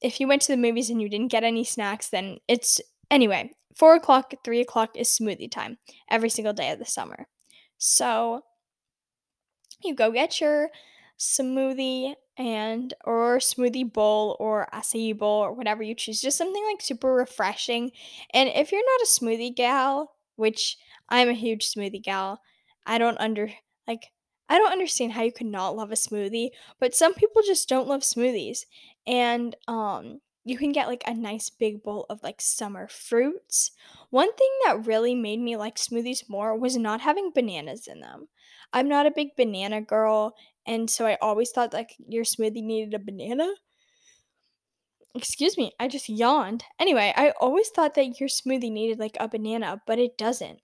if 0.00 0.18
you 0.18 0.26
went 0.26 0.42
to 0.42 0.52
the 0.52 0.56
movies 0.56 0.90
and 0.90 1.00
you 1.00 1.08
didn't 1.08 1.30
get 1.30 1.44
any 1.44 1.64
snacks, 1.64 2.08
then 2.08 2.38
it's 2.48 2.80
anyway. 3.10 3.52
Four 3.76 3.94
o'clock, 3.94 4.34
three 4.44 4.60
o'clock 4.60 4.96
is 4.96 5.08
smoothie 5.08 5.50
time 5.50 5.78
every 6.10 6.28
single 6.28 6.52
day 6.52 6.70
of 6.72 6.78
the 6.78 6.84
summer. 6.84 7.26
So 7.82 8.44
you 9.82 9.94
go 9.94 10.10
get 10.10 10.40
your 10.40 10.70
smoothie 11.18 12.14
and 12.36 12.94
or 13.04 13.38
smoothie 13.38 13.90
bowl 13.92 14.36
or 14.40 14.68
acai 14.72 15.16
bowl 15.16 15.42
or 15.44 15.52
whatever 15.52 15.82
you 15.82 15.94
choose 15.94 16.20
just 16.20 16.38
something 16.38 16.64
like 16.64 16.80
super 16.80 17.12
refreshing. 17.14 17.90
And 18.32 18.48
if 18.48 18.72
you're 18.72 18.80
not 18.80 19.02
a 19.02 19.06
smoothie 19.06 19.54
gal 19.54 20.16
which 20.36 20.78
i'm 21.10 21.28
a 21.28 21.34
huge 21.34 21.66
smoothie 21.66 22.02
gal 22.02 22.40
i 22.86 22.96
don't 22.96 23.20
under 23.20 23.50
like 23.86 24.06
i 24.48 24.56
don't 24.58 24.72
understand 24.72 25.12
how 25.12 25.22
you 25.22 25.30
could 25.30 25.46
not 25.46 25.76
love 25.76 25.92
a 25.92 25.94
smoothie 25.94 26.48
but 26.80 26.94
some 26.94 27.12
people 27.12 27.42
just 27.42 27.68
don't 27.68 27.86
love 27.86 28.00
smoothies. 28.00 28.60
And 29.06 29.54
um 29.68 30.20
you 30.44 30.58
can 30.58 30.72
get 30.72 30.88
like 30.88 31.02
a 31.06 31.14
nice 31.14 31.50
big 31.50 31.82
bowl 31.82 32.06
of 32.10 32.22
like 32.22 32.40
summer 32.40 32.88
fruits 32.88 33.70
one 34.10 34.32
thing 34.34 34.50
that 34.66 34.86
really 34.86 35.14
made 35.14 35.40
me 35.40 35.56
like 35.56 35.76
smoothies 35.76 36.28
more 36.28 36.56
was 36.56 36.76
not 36.76 37.00
having 37.00 37.30
bananas 37.34 37.86
in 37.86 38.00
them 38.00 38.28
I'm 38.72 38.88
not 38.88 39.06
a 39.06 39.10
big 39.10 39.36
banana 39.36 39.82
girl, 39.82 40.34
and 40.66 40.88
so 40.88 41.04
I 41.06 41.16
always 41.20 41.50
thought 41.50 41.74
like 41.74 41.94
your 42.08 42.24
smoothie 42.24 42.62
needed 42.62 42.94
a 42.94 42.98
banana. 42.98 43.52
Excuse 45.14 45.56
me, 45.56 45.72
I 45.80 45.88
just 45.88 46.10
yawned. 46.10 46.64
Anyway, 46.78 47.14
I 47.16 47.30
always 47.40 47.70
thought 47.70 47.94
that 47.94 48.20
your 48.20 48.28
smoothie 48.28 48.70
needed 48.70 48.98
like 48.98 49.16
a 49.18 49.26
banana, 49.26 49.82
but 49.86 49.98
it 49.98 50.18
doesn't. 50.18 50.60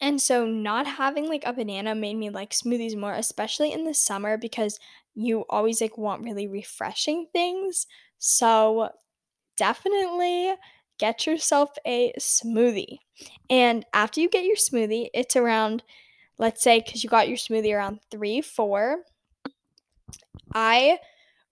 And 0.00 0.20
so 0.20 0.46
not 0.46 0.86
having 0.86 1.28
like 1.28 1.44
a 1.46 1.52
banana 1.52 1.94
made 1.94 2.16
me 2.16 2.30
like 2.30 2.50
smoothies 2.50 2.96
more, 2.96 3.14
especially 3.14 3.72
in 3.72 3.84
the 3.84 3.94
summer 3.94 4.36
because 4.36 4.78
you 5.14 5.44
always 5.48 5.80
like 5.80 5.96
want 5.96 6.22
really 6.22 6.46
refreshing 6.46 7.26
things. 7.32 7.86
So 8.18 8.90
definitely 9.56 10.54
get 10.98 11.26
yourself 11.26 11.70
a 11.86 12.12
smoothie. 12.18 12.98
And 13.48 13.84
after 13.92 14.20
you 14.20 14.28
get 14.28 14.44
your 14.44 14.56
smoothie, 14.56 15.08
it's 15.14 15.36
around 15.36 15.82
let's 16.38 16.62
say 16.62 16.82
cuz 16.82 17.02
you 17.02 17.08
got 17.10 17.28
your 17.28 17.38
smoothie 17.38 17.74
around 17.74 18.00
3 18.10 18.42
4 18.42 19.04
I 20.54 20.98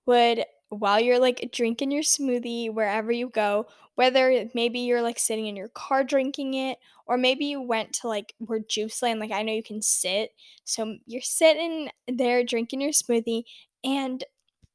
would 0.06 0.44
while 0.74 1.00
you're 1.00 1.18
like 1.18 1.50
drinking 1.52 1.90
your 1.90 2.02
smoothie 2.02 2.72
wherever 2.72 3.12
you 3.12 3.28
go, 3.28 3.66
whether 3.94 4.48
maybe 4.54 4.80
you're 4.80 5.02
like 5.02 5.18
sitting 5.18 5.46
in 5.46 5.56
your 5.56 5.68
car 5.68 6.04
drinking 6.04 6.54
it, 6.54 6.78
or 7.06 7.16
maybe 7.16 7.44
you 7.46 7.60
went 7.60 7.92
to 7.94 8.08
like 8.08 8.34
where 8.38 8.60
JuiceLand, 8.60 9.20
like 9.20 9.30
I 9.30 9.42
know 9.42 9.52
you 9.52 9.62
can 9.62 9.82
sit. 9.82 10.32
So 10.64 10.96
you're 11.06 11.22
sitting 11.22 11.90
there 12.08 12.44
drinking 12.44 12.80
your 12.80 12.90
smoothie, 12.90 13.44
and 13.84 14.24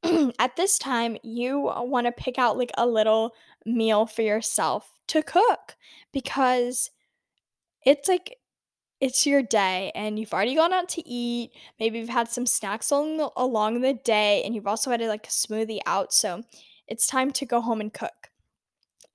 at 0.40 0.56
this 0.56 0.78
time, 0.78 1.18
you 1.24 1.60
want 1.60 2.06
to 2.08 2.12
pick 2.12 2.38
out 2.38 2.58
like 2.58 2.72
a 2.78 2.88
little 2.88 3.34
meal 3.66 4.06
for 4.06 4.22
yourself 4.22 4.92
to 5.08 5.22
cook 5.22 5.76
because 6.14 6.92
it's 7.86 8.08
like 8.08 8.38
it's 9.02 9.26
your 9.26 9.42
day 9.42 9.92
and 9.96 10.20
you've 10.20 10.34
already 10.34 10.56
gone 10.56 10.74
out 10.74 10.90
to 10.90 11.08
eat. 11.08 11.52
Maybe 11.80 12.00
you've 12.00 12.10
had 12.10 12.30
some 12.30 12.46
snacks 12.46 12.92
along 12.92 13.18
the, 13.18 13.32
along 13.38 13.82
the 13.82 13.94
day 13.94 14.44
and 14.44 14.54
you've 14.54 14.68
also 14.68 14.92
had 14.92 15.02
like 15.02 15.28
a 15.28 15.30
smoothie 15.30 15.80
out. 15.86 16.14
So 16.14 16.44
it's 16.88 17.08
time 17.08 17.32
to 17.32 17.46
go 17.46 17.62
home 17.62 17.82
and 17.82 17.94
cook. 17.94 18.30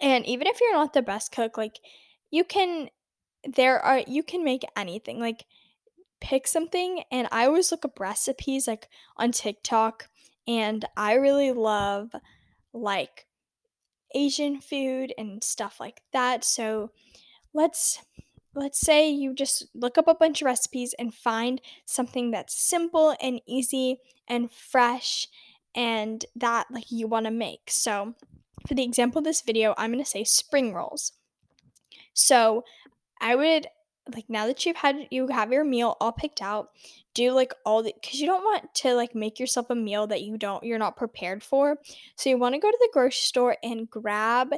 And 0.00 0.26
even 0.26 0.46
if 0.46 0.60
you're 0.60 0.72
not 0.72 0.92
the 0.94 1.02
best 1.02 1.32
cook, 1.32 1.58
like 1.58 1.80
you 2.30 2.44
can, 2.44 2.88
there 3.44 3.78
are, 3.78 4.02
you 4.06 4.22
can 4.22 4.42
make 4.42 4.64
anything. 4.76 5.20
Like 5.20 5.44
pick 6.20 6.46
something. 6.46 7.02
And 7.10 7.28
I 7.30 7.46
always 7.46 7.70
look 7.70 7.84
up 7.84 8.00
recipes 8.00 8.66
like 8.66 8.88
on 9.18 9.32
TikTok. 9.32 10.08
And 10.46 10.84
I 10.96 11.14
really 11.14 11.52
love 11.52 12.10
like 12.72 13.26
Asian 14.14 14.60
food 14.60 15.12
and 15.18 15.44
stuff 15.44 15.78
like 15.78 16.00
that. 16.12 16.44
So 16.44 16.90
let's 17.52 18.00
let's 18.54 18.80
say 18.80 19.10
you 19.10 19.34
just 19.34 19.66
look 19.74 19.98
up 19.98 20.08
a 20.08 20.14
bunch 20.14 20.42
of 20.42 20.46
recipes 20.46 20.94
and 20.98 21.14
find 21.14 21.60
something 21.84 22.30
that's 22.30 22.54
simple 22.54 23.14
and 23.20 23.40
easy 23.46 23.98
and 24.28 24.50
fresh 24.52 25.28
and 25.74 26.24
that 26.36 26.66
like 26.70 26.90
you 26.90 27.06
want 27.06 27.26
to 27.26 27.32
make. 27.32 27.68
So, 27.68 28.14
for 28.66 28.74
the 28.74 28.84
example 28.84 29.18
of 29.18 29.24
this 29.24 29.42
video, 29.42 29.74
I'm 29.76 29.92
going 29.92 30.02
to 30.02 30.08
say 30.08 30.24
spring 30.24 30.72
rolls. 30.72 31.12
So, 32.12 32.64
I 33.20 33.34
would 33.34 33.66
like 34.14 34.26
now 34.28 34.46
that 34.46 34.66
you've 34.66 34.76
had 34.76 35.08
you 35.10 35.28
have 35.28 35.50
your 35.50 35.64
meal 35.64 35.96
all 36.00 36.12
picked 36.12 36.42
out, 36.42 36.70
do 37.14 37.32
like 37.32 37.54
all 37.64 37.82
the 37.82 37.94
cuz 38.04 38.20
you 38.20 38.26
don't 38.26 38.44
want 38.44 38.74
to 38.74 38.94
like 38.94 39.14
make 39.14 39.40
yourself 39.40 39.70
a 39.70 39.74
meal 39.74 40.06
that 40.06 40.22
you 40.22 40.36
don't 40.36 40.62
you're 40.62 40.78
not 40.78 40.96
prepared 40.96 41.42
for. 41.42 41.78
So 42.16 42.28
you 42.28 42.38
want 42.38 42.54
to 42.54 42.60
go 42.60 42.70
to 42.70 42.78
the 42.80 42.90
grocery 42.92 43.12
store 43.12 43.56
and 43.62 43.88
grab 43.90 44.54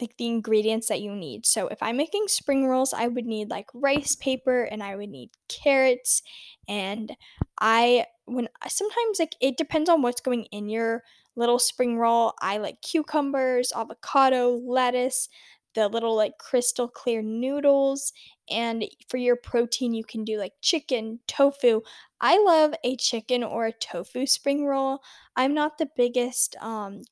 like 0.00 0.16
the 0.16 0.26
ingredients 0.26 0.88
that 0.88 1.00
you 1.00 1.14
need. 1.14 1.46
So 1.46 1.68
if 1.68 1.82
I'm 1.82 1.96
making 1.96 2.28
spring 2.28 2.66
rolls, 2.66 2.92
I 2.92 3.08
would 3.08 3.26
need 3.26 3.50
like 3.50 3.66
rice 3.74 4.14
paper 4.14 4.62
and 4.64 4.82
I 4.82 4.96
would 4.96 5.08
need 5.08 5.30
carrots 5.48 6.22
and 6.68 7.16
I 7.60 8.06
when 8.26 8.48
sometimes 8.68 9.18
like 9.18 9.34
it 9.40 9.56
depends 9.56 9.88
on 9.88 10.02
what's 10.02 10.20
going 10.20 10.44
in 10.46 10.68
your 10.68 11.02
little 11.36 11.58
spring 11.58 11.98
roll. 11.98 12.34
I 12.40 12.58
like 12.58 12.82
cucumbers, 12.82 13.72
avocado, 13.74 14.56
lettuce, 14.56 15.28
the 15.74 15.88
little 15.88 16.16
like 16.16 16.38
crystal 16.38 16.88
clear 16.88 17.22
noodles 17.22 18.12
and 18.50 18.84
for 19.08 19.16
your 19.16 19.36
protein 19.36 19.94
you 19.94 20.04
can 20.04 20.24
do 20.24 20.38
like 20.38 20.52
chicken, 20.60 21.20
tofu. 21.26 21.82
I 22.20 22.42
love 22.42 22.74
a 22.84 22.96
chicken 22.96 23.44
or 23.44 23.66
a 23.66 23.72
tofu 23.72 24.26
spring 24.26 24.64
roll. 24.64 25.00
I'm 25.36 25.54
not 25.54 25.78
the 25.78 25.88
biggest 25.96 26.56
um 26.60 27.02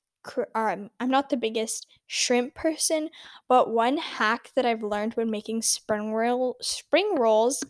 um, 0.54 0.90
I'm 1.00 1.10
not 1.10 1.30
the 1.30 1.36
biggest 1.36 1.86
shrimp 2.06 2.54
person, 2.54 3.10
but 3.48 3.70
one 3.70 3.96
hack 3.98 4.50
that 4.54 4.66
I've 4.66 4.82
learned 4.82 5.14
when 5.14 5.30
making 5.30 5.62
spring 5.62 6.12
roll 6.12 6.56
spring 6.60 7.16
rolls 7.16 7.62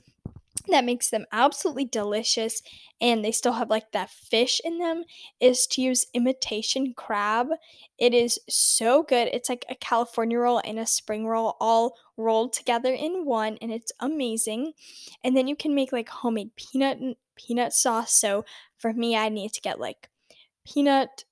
that 0.68 0.84
makes 0.84 1.10
them 1.10 1.26
absolutely 1.32 1.84
delicious 1.84 2.62
and 3.00 3.24
they 3.24 3.32
still 3.32 3.52
have 3.52 3.70
like 3.70 3.92
that 3.92 4.10
fish 4.10 4.60
in 4.64 4.78
them 4.78 5.04
is 5.40 5.66
to 5.68 5.82
use 5.82 6.06
imitation 6.14 6.94
crab. 6.96 7.48
It 7.98 8.14
is 8.14 8.38
so 8.48 9.02
good. 9.02 9.28
It's 9.32 9.48
like 9.48 9.64
a 9.68 9.74
California 9.74 10.38
roll 10.38 10.60
and 10.64 10.78
a 10.78 10.86
spring 10.86 11.26
roll 11.26 11.56
all 11.60 11.96
rolled 12.16 12.52
together 12.52 12.92
in 12.92 13.24
one 13.24 13.58
and 13.60 13.70
it's 13.70 13.92
amazing. 14.00 14.72
And 15.22 15.36
then 15.36 15.46
you 15.46 15.56
can 15.56 15.74
make 15.74 15.92
like 15.92 16.08
homemade 16.08 16.56
peanut 16.56 16.98
peanut 17.36 17.72
sauce. 17.72 18.12
So 18.12 18.44
for 18.78 18.92
me 18.92 19.16
I 19.16 19.28
need 19.28 19.52
to 19.52 19.60
get 19.60 19.78
like 19.78 20.08
peanut 20.66 21.24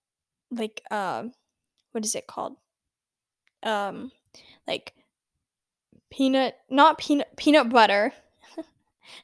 like 0.50 0.82
um 0.90 1.32
what 1.92 2.04
is 2.04 2.14
it 2.14 2.26
called? 2.26 2.56
Um 3.62 4.12
like 4.66 4.94
peanut 6.10 6.56
not 6.70 6.98
peanut 6.98 7.28
peanut 7.36 7.70
butter. 7.70 8.12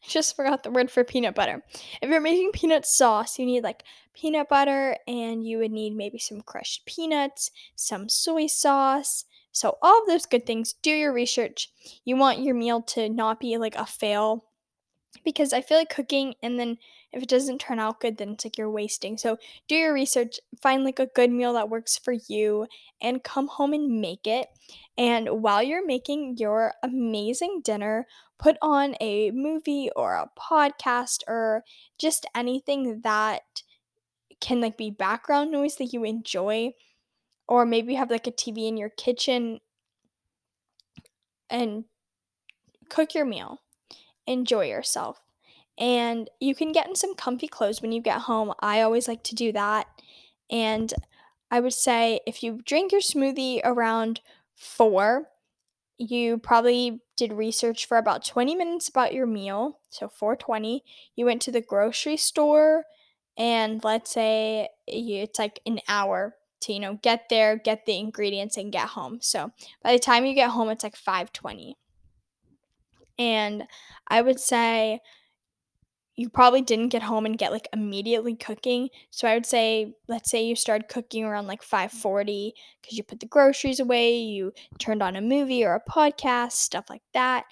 Just 0.07 0.37
forgot 0.37 0.63
the 0.63 0.71
word 0.71 0.91
for 0.91 1.05
peanut 1.05 1.35
butter. 1.35 1.63
If 2.03 2.11
you're 2.11 2.21
making 2.21 2.53
peanut 2.53 2.87
sauce, 2.87 3.39
you 3.39 3.47
need 3.47 3.63
like 3.63 3.85
peanut 4.15 4.49
butter 4.49 4.97
and 5.07 5.47
you 5.47 5.59
would 5.59 5.71
need 5.71 5.97
maybe 5.97 6.19
some 6.19 6.41
crushed 6.43 6.85
peanuts, 6.87 7.51
some 7.75 8.09
soy 8.09 8.47
sauce. 8.47 9.25
So 9.53 9.79
all 9.83 10.01
of 10.01 10.07
those 10.07 10.27
good 10.27 10.47
things, 10.47 10.75
do 10.75 10.91
your 10.91 11.13
research. 11.13 11.71
You 12.05 12.17
want 12.17 12.41
your 12.41 12.55
meal 12.55 12.83
to 12.83 13.09
not 13.09 13.41
be 13.41 13.57
like 13.57 13.75
a 13.75 13.87
fail 13.87 14.45
because 15.25 15.53
I 15.53 15.61
feel 15.61 15.79
like 15.79 15.91
cooking 15.91 16.35
and 16.43 16.59
then 16.59 16.79
if 17.13 17.23
it 17.23 17.29
doesn't 17.29 17.59
turn 17.59 17.79
out 17.79 18.01
good, 18.01 18.19
then 18.19 18.31
it's 18.31 18.45
like 18.45 18.57
you're 18.57 18.71
wasting. 18.71 19.19
So 19.19 19.39
do 19.69 19.75
your 19.75 19.93
research, 19.93 20.39
find 20.63 20.85
like 20.85 20.99
a 20.99 21.07
good 21.07 21.31
meal 21.31 21.53
that 21.55 21.69
works 21.69 21.99
for 21.99 22.15
you, 22.29 22.67
and 23.01 23.25
come 23.25 23.49
home 23.49 23.73
and 23.73 24.01
make 24.01 24.27
it. 24.27 24.49
And 24.97 25.43
while 25.43 25.63
you're 25.63 25.87
making 25.87 26.37
your 26.39 26.75
amazing 26.83 27.63
dinner, 27.65 28.07
put 28.39 28.57
on 28.63 28.95
a 29.01 29.31
movie 29.33 29.91
or 29.97 30.15
a 30.15 30.31
podcast 30.39 31.23
or 31.27 31.65
just 31.99 32.27
anything 32.35 33.01
that 33.03 33.43
can 34.41 34.61
like 34.61 34.77
be 34.77 34.91
background 34.91 35.51
noise 35.51 35.77
that 35.77 35.93
you 35.93 36.05
enjoy. 36.05 36.73
Or 37.49 37.67
maybe 37.67 37.93
you 37.93 37.99
have 37.99 38.11
like 38.11 38.27
a 38.27 38.33
TV 38.33 38.69
in 38.69 38.77
your 38.77 38.91
kitchen 38.91 39.61
and 41.49 41.85
cook 42.89 43.15
your 43.15 43.25
meal 43.25 43.59
enjoy 44.31 44.67
yourself. 44.67 45.21
And 45.81 46.29
you 46.39 46.55
can 46.55 46.73
get 46.73 46.87
in 46.87 46.95
some 46.95 47.15
comfy 47.15 47.49
clothes 47.49 47.81
when 47.81 47.91
you 47.91 48.03
get 48.03 48.21
home. 48.23 48.53
I 48.61 48.83
always 48.83 49.09
like 49.09 49.25
to 49.25 49.35
do 49.35 49.51
that. 49.53 49.87
And 50.51 50.93
I 51.51 51.61
would 51.61 51.73
say 51.73 52.21
if 52.27 52.43
you 52.43 52.61
drink 52.65 52.93
your 52.93 53.01
smoothie 53.01 53.61
around 53.65 54.21
4, 54.57 55.27
you 55.97 56.39
probably 56.39 57.01
did 57.17 57.33
research 57.33 57.87
for 57.87 57.99
about 57.99 58.25
20 58.25 58.55
minutes 58.55 58.89
about 58.89 59.13
your 59.13 59.27
meal, 59.27 59.81
so 59.91 60.09
420. 60.09 60.83
You 61.17 61.27
went 61.27 61.43
to 61.43 61.53
the 61.53 61.61
grocery 61.61 62.17
store 62.17 62.85
and 63.37 63.83
let's 63.85 64.13
say 64.13 64.69
it's 64.87 65.39
like 65.39 65.61
an 65.67 65.81
hour 65.89 66.37
to 66.63 66.73
you 66.73 66.81
know 66.81 66.99
get 67.03 67.29
there, 67.29 67.57
get 67.57 67.87
the 67.87 67.99
ingredients 67.99 68.57
and 68.57 68.73
get 68.73 68.89
home. 68.89 69.19
So 69.21 69.53
by 69.83 69.93
the 69.93 69.99
time 69.99 70.25
you 70.25 70.35
get 70.35 70.51
home 70.51 70.71
it's 70.71 70.85
like 70.85 70.97
520. 70.97 71.77
And 73.19 73.65
I 74.09 74.23
would 74.23 74.41
say 74.41 75.01
you 76.21 76.29
probably 76.29 76.61
didn't 76.61 76.91
get 76.91 77.03
home 77.03 77.25
and 77.25 77.39
get 77.39 77.51
like 77.51 77.67
immediately 77.73 78.37
cooking. 78.37 78.91
So 79.11 79.27
I 79.27 79.33
would 79.33 79.47
say 79.47 79.95
let's 80.07 80.31
say 80.31 80.45
you 80.45 80.55
started 80.55 80.87
cooking 80.87 81.25
around 81.25 81.47
like 81.47 81.63
5:40 81.63 82.53
cuz 82.83 82.99
you 82.99 83.03
put 83.03 83.21
the 83.21 83.27
groceries 83.27 83.81
away, 83.81 84.19
you 84.19 84.53
turned 84.79 85.03
on 85.03 85.17
a 85.17 85.23
movie 85.23 85.65
or 85.65 85.75
a 85.75 85.91
podcast, 85.91 86.53
stuff 86.53 86.91
like 86.91 87.05
that. 87.15 87.47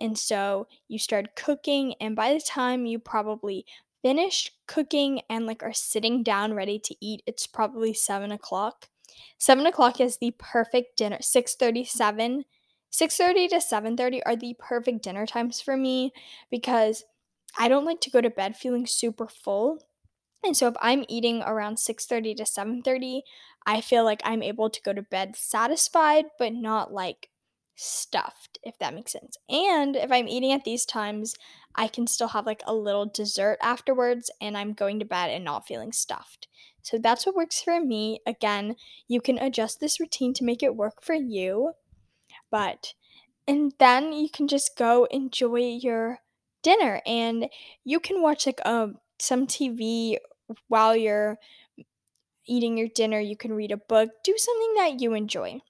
And 0.00 0.18
so 0.18 0.68
you 0.88 0.98
started 0.98 1.36
cooking 1.36 1.96
and 2.00 2.16
by 2.16 2.32
the 2.32 2.40
time 2.40 2.86
you 2.86 2.98
probably 2.98 3.66
finished 4.00 4.52
cooking 4.66 5.20
and 5.28 5.46
like 5.46 5.62
are 5.62 5.74
sitting 5.74 6.22
down 6.22 6.54
ready 6.54 6.78
to 6.78 6.96
eat, 7.02 7.22
it's 7.26 7.46
probably 7.46 7.92
seven 7.92 8.32
o'clock. 8.32 8.88
Seven 9.36 9.66
o'clock 9.66 10.00
is 10.00 10.16
the 10.16 10.30
perfect 10.38 10.96
dinner. 10.96 11.18
637 11.20 12.46
6:30 12.90 13.48
to 13.48 13.60
7:30 13.60 14.22
are 14.24 14.36
the 14.36 14.54
perfect 14.58 15.02
dinner 15.02 15.26
times 15.26 15.60
for 15.60 15.76
me 15.76 16.12
because 16.50 17.04
I 17.58 17.68
don't 17.68 17.84
like 17.84 18.00
to 18.02 18.10
go 18.10 18.20
to 18.20 18.30
bed 18.30 18.56
feeling 18.56 18.86
super 18.86 19.28
full. 19.28 19.78
And 20.44 20.56
so 20.56 20.68
if 20.68 20.74
I'm 20.80 21.04
eating 21.08 21.42
around 21.42 21.78
6:30 21.78 22.34
to 22.36 22.46
7:30, 22.46 23.24
I 23.66 23.80
feel 23.80 24.04
like 24.04 24.22
I'm 24.24 24.42
able 24.42 24.70
to 24.70 24.82
go 24.82 24.92
to 24.92 25.02
bed 25.02 25.36
satisfied 25.36 26.26
but 26.38 26.52
not 26.52 26.92
like 26.92 27.30
stuffed, 27.76 28.58
if 28.62 28.78
that 28.78 28.94
makes 28.94 29.12
sense. 29.12 29.36
And 29.48 29.96
if 29.96 30.12
I'm 30.12 30.28
eating 30.28 30.52
at 30.52 30.64
these 30.64 30.84
times, 30.86 31.34
I 31.74 31.88
can 31.88 32.06
still 32.06 32.28
have 32.28 32.46
like 32.46 32.62
a 32.66 32.74
little 32.74 33.06
dessert 33.06 33.58
afterwards 33.62 34.30
and 34.40 34.56
I'm 34.56 34.72
going 34.74 34.98
to 35.00 35.04
bed 35.04 35.30
and 35.30 35.44
not 35.44 35.66
feeling 35.66 35.92
stuffed. 35.92 36.48
So 36.82 36.98
that's 36.98 37.26
what 37.26 37.34
works 37.34 37.62
for 37.62 37.80
me. 37.80 38.20
Again, 38.26 38.76
you 39.08 39.20
can 39.20 39.38
adjust 39.38 39.80
this 39.80 39.98
routine 40.00 40.34
to 40.34 40.44
make 40.44 40.62
it 40.62 40.76
work 40.76 41.02
for 41.02 41.14
you. 41.14 41.72
But 42.50 42.94
And 43.48 43.74
then 43.78 44.12
you 44.12 44.30
can 44.30 44.48
just 44.48 44.76
go 44.76 45.06
enjoy 45.06 45.78
your 45.80 46.20
dinner 46.64 47.00
and 47.06 47.48
you 47.84 48.00
can 48.00 48.20
watch 48.20 48.46
like 48.46 48.60
um 48.64 48.96
some 49.20 49.46
TV 49.46 50.16
while 50.68 50.96
you're 50.96 51.38
eating 52.46 52.76
your 52.76 52.88
dinner. 52.88 53.20
You 53.20 53.36
can 53.36 53.52
read 53.54 53.70
a 53.70 53.76
book, 53.76 54.10
do 54.24 54.34
something 54.36 54.74
that 54.76 55.00
you 55.00 55.14
enjoy. 55.14 55.60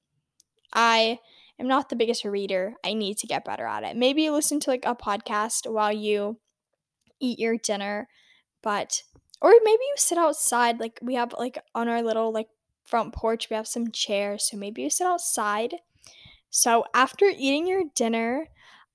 I 0.72 1.18
am 1.58 1.68
not 1.68 1.88
the 1.88 1.96
biggest 1.96 2.24
reader. 2.24 2.74
I 2.84 2.94
need 2.94 3.18
to 3.18 3.26
get 3.26 3.44
better 3.44 3.66
at 3.66 3.84
it. 3.84 3.96
Maybe 3.96 4.28
listen 4.30 4.60
to 4.60 4.70
like 4.70 4.84
a 4.86 4.94
podcast 4.94 5.70
while 5.70 5.92
you 5.92 6.38
eat 7.20 7.38
your 7.38 7.56
dinner, 7.56 8.08
but 8.62 9.02
or 9.40 9.52
maybe 9.62 9.82
you 9.82 9.94
sit 9.96 10.18
outside 10.18 10.80
like 10.80 10.98
we 11.02 11.14
have 11.14 11.34
like 11.38 11.58
on 11.74 11.88
our 11.88 12.02
little 12.02 12.32
like 12.32 12.48
front 12.84 13.14
porch 13.14 13.48
we 13.50 13.56
have 13.56 13.68
some 13.68 13.90
chairs, 13.90 14.48
so 14.50 14.56
maybe 14.56 14.82
you 14.82 14.90
sit 14.90 15.06
outside. 15.06 15.74
So 16.50 16.84
after 16.94 17.26
eating 17.26 17.66
your 17.66 17.82
dinner, 17.94 18.48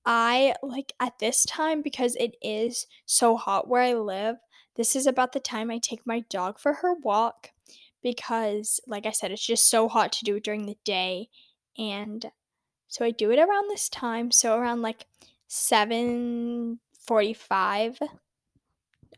I 0.06 0.56
like 0.64 0.94
at 1.00 1.20
this 1.20 1.46
time 1.46 1.82
because 1.82 2.16
it 2.16 2.36
is 2.42 2.88
so 3.06 3.36
hot 3.38 3.68
where 3.68 3.82
I 3.82 3.94
live. 3.94 4.38
This 4.76 4.96
is 4.96 5.06
about 5.08 5.34
the 5.34 5.40
time 5.40 5.70
I 5.70 5.80
take 5.80 6.06
my 6.08 6.22
dog 6.30 6.60
for 6.60 6.74
her 6.74 6.94
walk 6.96 7.52
because 8.02 8.80
like 8.88 9.06
I 9.06 9.12
said 9.12 9.32
it's 9.32 9.46
just 9.46 9.70
so 9.70 9.90
hot 9.90 10.12
to 10.14 10.24
do 10.24 10.38
it 10.38 10.44
during 10.44 10.66
the 10.66 10.78
day 10.86 11.28
and 11.78 12.32
so 12.88 13.06
I 13.06 13.12
do 13.12 13.32
it 13.32 13.40
around 13.40 13.70
this 13.70 13.90
time, 13.90 14.32
so 14.32 14.58
around 14.58 14.82
like 14.82 15.06
7:45 15.48 18.00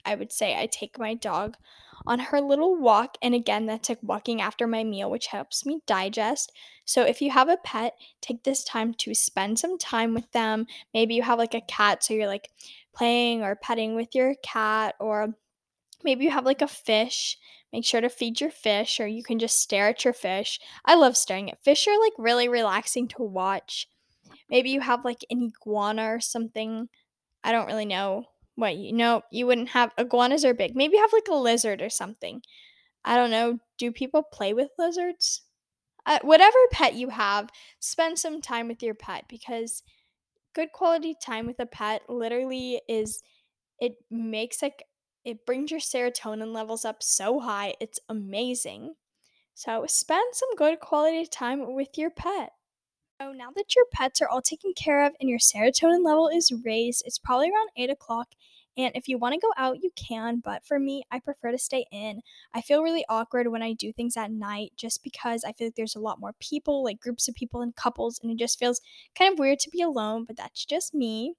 I 0.06 0.16
would 0.16 0.32
say 0.32 0.60
I 0.60 0.68
take 0.68 1.00
my 1.00 1.14
dog 1.14 1.58
on 2.06 2.20
her 2.20 2.42
little 2.42 2.76
walk 2.76 3.18
and 3.22 3.34
again 3.34 3.66
that's 3.66 3.90
like 3.90 4.00
walking 4.02 4.42
after 4.42 4.68
my 4.68 4.84
meal 4.84 5.10
which 5.10 5.28
helps 5.28 5.66
me 5.66 5.82
digest. 5.86 6.52
So 6.86 7.04
if 7.04 7.22
you 7.22 7.32
have 7.32 7.50
a 7.50 7.58
pet, 7.58 7.94
take 8.22 8.44
this 8.44 8.64
time 8.64 8.94
to 8.96 9.14
spend 9.14 9.60
some 9.60 9.78
time 9.78 10.14
with 10.14 10.32
them. 10.32 10.66
Maybe 10.94 11.16
you 11.16 11.22
have 11.22 11.40
like 11.40 11.54
a 11.54 11.62
cat 11.62 12.04
so 12.04 12.14
you're 12.14 12.28
like 12.28 12.50
playing 12.94 13.44
or 13.44 13.56
petting 13.56 13.96
with 13.96 14.16
your 14.16 14.36
cat 14.44 14.96
or 15.00 15.36
maybe 16.04 16.24
you 16.24 16.32
have 16.32 16.46
like 16.46 16.62
a 16.62 16.68
fish. 16.68 17.38
Make 17.72 17.86
sure 17.86 18.02
to 18.02 18.10
feed 18.10 18.42
your 18.42 18.52
fish 18.52 19.00
or 19.00 19.08
you 19.08 19.24
can 19.24 19.40
just 19.40 19.60
stare 19.60 19.88
at 19.88 20.04
your 20.04 20.14
fish. 20.14 20.60
I 20.86 20.96
love 20.96 21.16
staring 21.16 21.50
at 21.50 21.64
fish 21.64 21.88
are 21.88 22.00
like 22.00 22.14
really 22.18 22.50
relaxing 22.50 23.08
to 23.10 23.24
watch. 23.24 23.88
Maybe 24.50 24.72
you 24.72 24.82
have 24.82 25.06
like 25.06 25.24
an 25.30 25.52
iguana 25.54 26.14
or 26.14 26.20
something. 26.20 26.90
I 27.44 27.52
don't 27.52 27.68
really 27.68 27.86
know 27.86 28.26
what 28.62 28.78
you 28.78 28.94
know. 28.94 29.24
You 29.32 29.48
wouldn't 29.48 29.70
have 29.70 29.92
iguanas 29.98 30.46
are 30.46 30.54
big. 30.54 30.76
Maybe 30.76 30.98
have 30.98 31.14
like 31.14 31.28
a 31.30 31.36
lizard 31.36 31.82
or 31.82 31.90
something. 31.90 32.42
I 33.04 33.16
don't 33.18 33.32
know. 33.32 33.60
Do 33.78 33.92
people 33.92 34.24
play 34.24 34.54
with 34.54 34.70
lizards? 34.78 35.42
Uh, 36.06 36.20
whatever 36.24 36.58
pet 36.72 36.96
you 36.96 37.10
have, 37.10 37.50
spend 37.80 38.18
some 38.18 38.42
time 38.42 38.68
with 38.68 38.82
your 38.82 38.96
pet 38.96 39.26
because 39.30 39.84
good 40.54 40.72
quality 40.72 41.16
time 41.22 41.46
with 41.46 41.60
a 41.60 41.66
pet 41.66 42.02
literally 42.10 42.82
is 42.88 43.22
it 43.80 43.94
makes 44.10 44.62
like 44.62 44.84
it 45.24 45.46
brings 45.46 45.72
your 45.72 45.80
serotonin 45.80 46.54
levels 46.54 46.86
up 46.86 47.04
so 47.04 47.40
high. 47.40 47.76
It's 47.80 48.00
amazing. 48.10 48.96
So 49.54 49.86
spend 49.88 50.34
some 50.34 50.56
good 50.56 50.80
quality 50.80 51.26
time 51.28 51.76
with 51.76 51.98
your 51.98 52.10
pet. 52.10 52.52
So 53.22 53.32
now 53.32 53.52
that 53.56 53.76
your 53.76 53.86
pets 53.92 54.22
are 54.22 54.30
all 54.30 54.42
taken 54.42 54.74
care 54.74 55.06
of 55.06 55.14
and 55.20 55.30
your 55.30 55.38
serotonin 55.38 56.04
level 56.04 56.28
is 56.28 56.52
raised, 56.66 57.04
it's 57.06 57.20
probably 57.20 57.50
around 57.50 57.70
8 57.78 57.92
o'clock. 57.92 58.30
And 58.78 58.92
if 58.96 59.08
you 59.08 59.18
want 59.18 59.34
to 59.34 59.40
go 59.40 59.52
out, 59.58 59.84
you 59.84 59.92
can, 59.96 60.40
but 60.40 60.66
for 60.66 60.80
me, 60.80 61.04
I 61.12 61.20
prefer 61.20 61.52
to 61.52 61.58
stay 61.58 61.86
in. 61.92 62.22
I 62.54 62.62
feel 62.62 62.84
really 62.84 63.06
awkward 63.10 63.48
when 63.48 63.62
I 63.62 63.74
do 63.74 63.92
things 63.92 64.16
at 64.16 64.32
night 64.32 64.72
just 64.78 65.04
because 65.04 65.44
I 65.44 65.52
feel 65.52 65.68
like 65.68 65.76
there's 65.76 65.96
a 65.96 66.00
lot 66.00 66.20
more 66.20 66.34
people, 66.40 66.84
like 66.84 67.00
groups 67.00 67.28
of 67.28 67.36
people 67.36 67.62
and 67.62 67.76
couples, 67.76 68.20
and 68.24 68.32
it 68.32 68.40
just 68.40 68.60
feels 68.60 68.82
kind 69.14 69.34
of 69.34 69.40
weird 69.40 69.60
to 69.60 69.70
be 69.70 69.82
alone, 69.82 70.26
but 70.26 70.38
that's 70.38 70.66
just 70.66 70.94
me. 70.94 71.34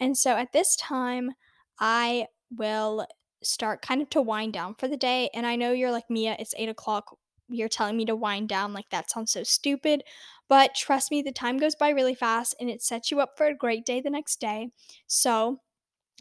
And 0.00 0.16
so 0.16 0.36
at 0.36 0.52
this 0.52 0.76
time, 0.76 1.32
I 1.80 2.26
will 2.56 3.06
start 3.42 3.82
kind 3.82 4.02
of 4.02 4.10
to 4.10 4.22
wind 4.22 4.52
down 4.52 4.74
for 4.74 4.88
the 4.88 4.96
day. 4.96 5.30
And 5.34 5.46
I 5.46 5.56
know 5.56 5.72
you're 5.72 5.90
like, 5.90 6.08
Mia, 6.10 6.36
it's 6.38 6.54
8 6.56 6.68
o'clock. 6.68 7.16
You're 7.48 7.68
telling 7.68 7.96
me 7.96 8.04
to 8.06 8.16
wind 8.16 8.48
down. 8.48 8.72
Like, 8.72 8.90
that 8.90 9.10
sounds 9.10 9.32
so 9.32 9.42
stupid. 9.42 10.02
But 10.48 10.74
trust 10.74 11.10
me, 11.10 11.22
the 11.22 11.32
time 11.32 11.58
goes 11.58 11.74
by 11.74 11.90
really 11.90 12.14
fast 12.14 12.54
and 12.60 12.70
it 12.70 12.82
sets 12.82 13.10
you 13.10 13.20
up 13.20 13.36
for 13.36 13.46
a 13.46 13.56
great 13.56 13.84
day 13.84 14.00
the 14.00 14.10
next 14.10 14.40
day. 14.40 14.70
So, 15.06 15.60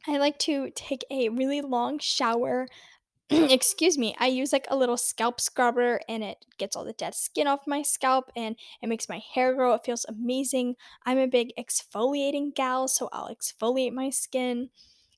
I 0.08 0.18
like 0.18 0.40
to 0.40 0.72
take 0.72 1.04
a 1.12 1.30
really 1.30 1.62
long 1.62 2.00
shower. 2.00 2.68
Excuse 3.30 3.98
me. 3.98 4.16
I 4.20 4.28
use 4.28 4.54
like 4.54 4.68
a 4.70 4.78
little 4.78 4.96
scalp 4.96 5.42
scrubber 5.42 6.00
and 6.08 6.24
it 6.24 6.46
gets 6.58 6.76
all 6.76 6.86
the 6.86 6.94
dead 6.94 7.14
skin 7.14 7.48
off 7.48 7.68
my 7.68 7.82
scalp 7.82 8.32
and 8.36 8.56
it 8.82 8.88
makes 8.88 9.10
my 9.10 9.20
hair 9.20 9.54
grow. 9.54 9.74
It 9.74 9.84
feels 9.84 10.06
amazing. 10.06 10.76
I'm 11.06 11.18
a 11.18 11.28
big 11.28 11.52
exfoliating 11.60 12.56
gal, 12.56 12.88
so 12.88 13.10
I'll 13.12 13.34
exfoliate 13.34 13.92
my 13.92 14.10
skin. 14.10 14.70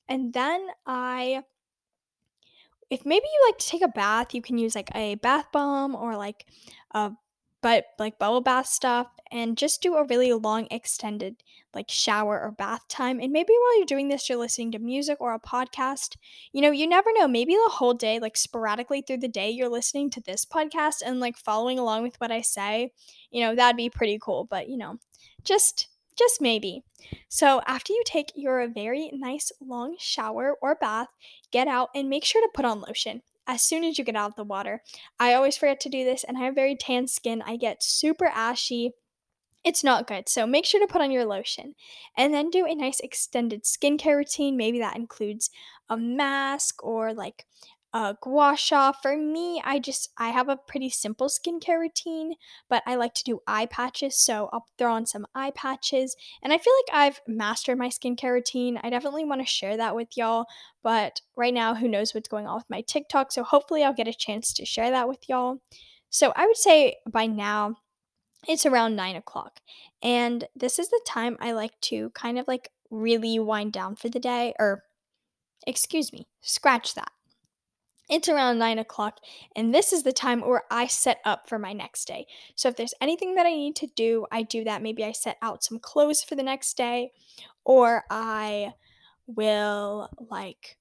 And 0.08 0.32
then 0.32 0.66
I 0.86 1.44
if 2.90 3.06
maybe 3.06 3.26
you 3.32 3.48
like 3.48 3.58
to 3.58 3.68
take 3.68 3.82
a 3.82 3.88
bath, 3.88 4.34
you 4.34 4.42
can 4.42 4.58
use 4.58 4.74
like 4.74 4.90
a 4.94 5.14
bath 5.16 5.46
bomb 5.52 5.94
or 5.94 6.16
like 6.16 6.46
a 6.90 7.12
but 7.62 7.84
like 7.98 8.18
bubble 8.18 8.40
bath 8.40 8.66
stuff 8.66 9.08
and 9.30 9.56
just 9.56 9.82
do 9.82 9.94
a 9.94 10.04
really 10.04 10.32
long 10.32 10.66
extended 10.70 11.36
like 11.74 11.90
shower 11.90 12.40
or 12.40 12.50
bath 12.50 12.86
time. 12.88 13.20
And 13.20 13.32
maybe 13.32 13.52
while 13.52 13.78
you're 13.78 13.86
doing 13.86 14.08
this 14.08 14.28
you're 14.28 14.38
listening 14.38 14.72
to 14.72 14.78
music 14.78 15.20
or 15.20 15.34
a 15.34 15.40
podcast. 15.40 16.16
You 16.52 16.62
know 16.62 16.70
you 16.70 16.86
never 16.86 17.10
know 17.14 17.28
maybe 17.28 17.54
the 17.54 17.70
whole 17.72 17.94
day 17.94 18.18
like 18.18 18.36
sporadically 18.36 19.02
through 19.02 19.18
the 19.18 19.28
day 19.28 19.50
you're 19.50 19.68
listening 19.68 20.10
to 20.10 20.20
this 20.20 20.44
podcast 20.44 21.02
and 21.04 21.20
like 21.20 21.36
following 21.36 21.78
along 21.78 22.02
with 22.02 22.16
what 22.16 22.32
i 22.32 22.40
say. 22.40 22.92
You 23.30 23.44
know 23.44 23.54
that'd 23.54 23.76
be 23.76 23.90
pretty 23.90 24.18
cool 24.20 24.44
but 24.44 24.68
you 24.68 24.76
know 24.76 24.98
just 25.44 25.88
just 26.18 26.40
maybe. 26.40 26.82
So 27.28 27.62
after 27.66 27.92
you 27.92 28.02
take 28.04 28.32
your 28.34 28.68
very 28.68 29.10
nice 29.14 29.52
long 29.60 29.96
shower 29.98 30.56
or 30.60 30.74
bath 30.74 31.08
get 31.50 31.68
out 31.68 31.90
and 31.94 32.10
make 32.10 32.24
sure 32.24 32.42
to 32.42 32.50
put 32.54 32.64
on 32.64 32.80
lotion 32.80 33.22
as 33.50 33.62
soon 33.62 33.82
as 33.82 33.98
you 33.98 34.04
get 34.04 34.14
out 34.14 34.30
of 34.30 34.36
the 34.36 34.44
water. 34.44 34.80
I 35.18 35.34
always 35.34 35.56
forget 35.56 35.80
to 35.80 35.88
do 35.88 36.04
this 36.04 36.22
and 36.22 36.38
I 36.38 36.42
have 36.42 36.54
very 36.54 36.76
tan 36.76 37.08
skin. 37.08 37.42
I 37.44 37.56
get 37.56 37.82
super 37.82 38.26
ashy. 38.26 38.92
It's 39.64 39.82
not 39.82 40.06
good. 40.06 40.28
So 40.28 40.46
make 40.46 40.64
sure 40.64 40.80
to 40.80 40.90
put 40.90 41.02
on 41.02 41.10
your 41.10 41.24
lotion 41.24 41.74
and 42.16 42.32
then 42.32 42.48
do 42.48 42.64
a 42.64 42.74
nice 42.74 43.00
extended 43.00 43.64
skincare 43.64 44.16
routine. 44.16 44.56
Maybe 44.56 44.78
that 44.78 44.96
includes 44.96 45.50
a 45.88 45.96
mask 45.96 46.84
or 46.84 47.12
like 47.12 47.44
a 47.92 48.16
gua 48.20 48.56
sha. 48.56 48.92
For 48.92 49.16
me, 49.16 49.60
I 49.64 49.78
just 49.78 50.10
I 50.16 50.30
have 50.30 50.48
a 50.48 50.56
pretty 50.56 50.90
simple 50.90 51.28
skincare 51.28 51.78
routine, 51.78 52.34
but 52.68 52.82
I 52.86 52.94
like 52.94 53.14
to 53.14 53.24
do 53.24 53.40
eye 53.46 53.66
patches, 53.66 54.16
so 54.16 54.48
I'll 54.52 54.66
throw 54.78 54.92
on 54.94 55.06
some 55.06 55.26
eye 55.34 55.52
patches. 55.54 56.16
And 56.42 56.52
I 56.52 56.58
feel 56.58 56.72
like 56.86 56.96
I've 56.96 57.20
mastered 57.26 57.78
my 57.78 57.88
skincare 57.88 58.32
routine. 58.32 58.78
I 58.82 58.90
definitely 58.90 59.24
want 59.24 59.40
to 59.40 59.46
share 59.46 59.76
that 59.76 59.96
with 59.96 60.16
y'all, 60.16 60.46
but 60.82 61.20
right 61.36 61.54
now, 61.54 61.74
who 61.74 61.88
knows 61.88 62.14
what's 62.14 62.28
going 62.28 62.46
on 62.46 62.56
with 62.56 62.70
my 62.70 62.82
TikTok? 62.82 63.32
So 63.32 63.42
hopefully, 63.42 63.82
I'll 63.84 63.94
get 63.94 64.08
a 64.08 64.14
chance 64.14 64.52
to 64.54 64.64
share 64.64 64.90
that 64.90 65.08
with 65.08 65.28
y'all. 65.28 65.58
So 66.10 66.32
I 66.36 66.46
would 66.46 66.56
say 66.56 66.96
by 67.10 67.26
now, 67.26 67.76
it's 68.48 68.66
around 68.66 68.96
nine 68.96 69.16
o'clock, 69.16 69.60
and 70.02 70.46
this 70.54 70.78
is 70.78 70.88
the 70.88 71.00
time 71.06 71.36
I 71.40 71.52
like 71.52 71.78
to 71.82 72.10
kind 72.10 72.38
of 72.38 72.46
like 72.48 72.70
really 72.90 73.38
wind 73.38 73.72
down 73.72 73.96
for 73.96 74.08
the 74.08 74.20
day, 74.20 74.54
or 74.58 74.84
excuse 75.66 76.12
me, 76.12 76.28
scratch 76.40 76.94
that. 76.94 77.10
It's 78.10 78.28
around 78.28 78.58
nine 78.58 78.78
o'clock, 78.78 79.20
and 79.54 79.72
this 79.72 79.92
is 79.92 80.02
the 80.02 80.12
time 80.12 80.40
where 80.40 80.64
I 80.70 80.88
set 80.88 81.18
up 81.24 81.48
for 81.48 81.58
my 81.58 81.72
next 81.72 82.06
day. 82.06 82.26
So, 82.56 82.68
if 82.68 82.76
there's 82.76 82.94
anything 83.00 83.36
that 83.36 83.46
I 83.46 83.50
need 83.50 83.76
to 83.76 83.86
do, 83.86 84.26
I 84.32 84.42
do 84.42 84.64
that. 84.64 84.82
Maybe 84.82 85.04
I 85.04 85.12
set 85.12 85.36
out 85.40 85.62
some 85.62 85.78
clothes 85.78 86.24
for 86.24 86.34
the 86.34 86.42
next 86.42 86.76
day, 86.76 87.12
or 87.64 88.04
I 88.10 88.72
will 89.26 90.10
like 90.28 90.76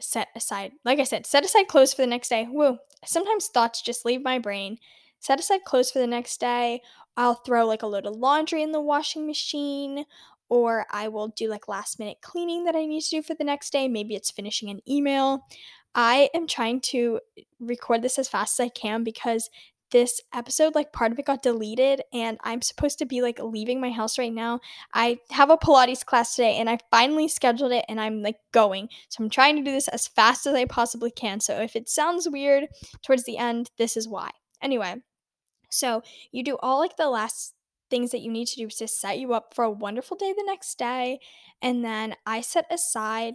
set 0.00 0.28
aside, 0.34 0.72
like 0.84 0.98
I 0.98 1.04
said, 1.04 1.26
set 1.26 1.44
aside 1.44 1.68
clothes 1.68 1.94
for 1.94 2.02
the 2.02 2.06
next 2.06 2.28
day. 2.28 2.46
Woo. 2.50 2.78
Sometimes 3.04 3.48
thoughts 3.48 3.82
just 3.82 4.04
leave 4.04 4.22
my 4.22 4.38
brain. 4.38 4.78
Set 5.20 5.40
aside 5.40 5.64
clothes 5.64 5.90
for 5.90 5.98
the 5.98 6.06
next 6.06 6.40
day. 6.40 6.80
I'll 7.16 7.34
throw 7.34 7.66
like 7.66 7.82
a 7.82 7.86
load 7.86 8.06
of 8.06 8.16
laundry 8.16 8.62
in 8.62 8.72
the 8.72 8.80
washing 8.80 9.26
machine, 9.26 10.04
or 10.48 10.86
I 10.90 11.08
will 11.08 11.28
do 11.28 11.48
like 11.48 11.68
last 11.68 11.98
minute 11.98 12.18
cleaning 12.22 12.64
that 12.64 12.76
I 12.76 12.86
need 12.86 13.02
to 13.02 13.10
do 13.10 13.22
for 13.22 13.34
the 13.34 13.44
next 13.44 13.72
day. 13.72 13.88
Maybe 13.88 14.14
it's 14.14 14.30
finishing 14.30 14.68
an 14.68 14.80
email. 14.88 15.46
I 15.94 16.28
am 16.34 16.46
trying 16.46 16.80
to 16.82 17.20
record 17.60 18.02
this 18.02 18.18
as 18.18 18.28
fast 18.28 18.58
as 18.58 18.66
I 18.66 18.68
can 18.68 19.04
because 19.04 19.50
this 19.90 20.20
episode, 20.34 20.74
like 20.74 20.92
part 20.92 21.12
of 21.12 21.18
it 21.20 21.26
got 21.26 21.42
deleted, 21.42 22.02
and 22.12 22.36
I'm 22.42 22.62
supposed 22.62 22.98
to 22.98 23.06
be 23.06 23.22
like 23.22 23.38
leaving 23.40 23.80
my 23.80 23.90
house 23.90 24.18
right 24.18 24.32
now. 24.32 24.58
I 24.92 25.18
have 25.30 25.50
a 25.50 25.56
Pilates 25.56 26.04
class 26.04 26.34
today, 26.34 26.56
and 26.56 26.68
I 26.68 26.78
finally 26.90 27.28
scheduled 27.28 27.70
it, 27.70 27.84
and 27.88 28.00
I'm 28.00 28.20
like 28.20 28.38
going. 28.52 28.88
So 29.08 29.22
I'm 29.22 29.30
trying 29.30 29.56
to 29.56 29.62
do 29.62 29.70
this 29.70 29.88
as 29.88 30.08
fast 30.08 30.46
as 30.46 30.54
I 30.54 30.64
possibly 30.64 31.12
can. 31.12 31.38
So 31.38 31.60
if 31.60 31.76
it 31.76 31.88
sounds 31.88 32.28
weird 32.28 32.66
towards 33.04 33.22
the 33.22 33.38
end, 33.38 33.70
this 33.78 33.96
is 33.96 34.08
why. 34.08 34.30
Anyway, 34.60 34.96
so 35.70 36.02
you 36.32 36.42
do 36.42 36.56
all 36.60 36.80
like 36.80 36.96
the 36.96 37.08
last 37.08 37.54
things 37.88 38.10
that 38.10 38.22
you 38.22 38.32
need 38.32 38.48
to 38.48 38.56
do 38.56 38.68
to 38.68 38.88
set 38.88 39.18
you 39.18 39.32
up 39.32 39.54
for 39.54 39.62
a 39.62 39.70
wonderful 39.70 40.16
day 40.16 40.32
the 40.36 40.44
next 40.44 40.76
day. 40.76 41.20
And 41.62 41.84
then 41.84 42.16
I 42.26 42.40
set 42.40 42.66
aside 42.70 43.34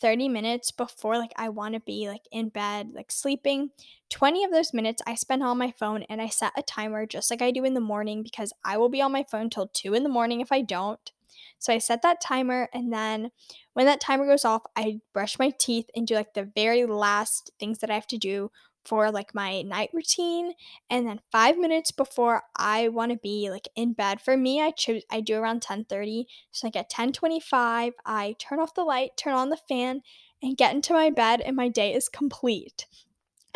30 0.00 0.28
minutes 0.28 0.70
before 0.70 1.18
like 1.18 1.32
I 1.36 1.48
want 1.48 1.74
to 1.74 1.80
be 1.80 2.08
like 2.08 2.26
in 2.30 2.48
bed, 2.48 2.90
like 2.94 3.10
sleeping. 3.10 3.70
20 4.10 4.44
of 4.44 4.52
those 4.52 4.72
minutes 4.72 5.02
I 5.06 5.14
spend 5.14 5.42
on 5.42 5.58
my 5.58 5.72
phone 5.72 6.04
and 6.04 6.20
I 6.20 6.28
set 6.28 6.52
a 6.56 6.62
timer 6.62 7.06
just 7.06 7.30
like 7.30 7.42
I 7.42 7.50
do 7.50 7.64
in 7.64 7.74
the 7.74 7.80
morning 7.80 8.22
because 8.22 8.52
I 8.64 8.76
will 8.76 8.88
be 8.88 9.02
on 9.02 9.12
my 9.12 9.24
phone 9.30 9.50
till 9.50 9.68
2 9.68 9.94
in 9.94 10.02
the 10.02 10.08
morning 10.08 10.40
if 10.40 10.52
I 10.52 10.62
don't. 10.62 11.12
So 11.58 11.72
I 11.72 11.78
set 11.78 12.02
that 12.02 12.20
timer 12.20 12.68
and 12.72 12.92
then 12.92 13.30
when 13.72 13.86
that 13.86 14.00
timer 14.00 14.26
goes 14.26 14.44
off, 14.44 14.62
I 14.76 15.00
brush 15.12 15.38
my 15.38 15.50
teeth 15.58 15.86
and 15.94 16.06
do 16.06 16.14
like 16.14 16.34
the 16.34 16.50
very 16.54 16.86
last 16.86 17.50
things 17.58 17.78
that 17.78 17.90
I 17.90 17.94
have 17.94 18.06
to 18.08 18.18
do 18.18 18.50
for 18.86 19.10
like 19.10 19.34
my 19.34 19.62
night 19.62 19.90
routine 19.92 20.52
and 20.88 21.06
then 21.06 21.20
5 21.32 21.58
minutes 21.58 21.90
before 21.90 22.42
I 22.56 22.88
want 22.88 23.12
to 23.12 23.18
be 23.18 23.50
like 23.50 23.68
in 23.74 23.92
bed 23.92 24.20
for 24.20 24.36
me 24.36 24.60
I 24.60 24.70
choose 24.70 25.04
I 25.10 25.20
do 25.20 25.36
around 25.36 25.62
10:30 25.62 26.24
so 26.52 26.66
like 26.66 26.76
at 26.76 26.90
10:25 26.90 27.92
I 28.04 28.36
turn 28.38 28.60
off 28.60 28.74
the 28.74 28.84
light 28.84 29.16
turn 29.16 29.34
on 29.34 29.50
the 29.50 29.56
fan 29.56 30.02
and 30.42 30.56
get 30.56 30.74
into 30.74 30.92
my 30.92 31.10
bed 31.10 31.40
and 31.40 31.56
my 31.56 31.68
day 31.68 31.94
is 31.94 32.08
complete 32.08 32.86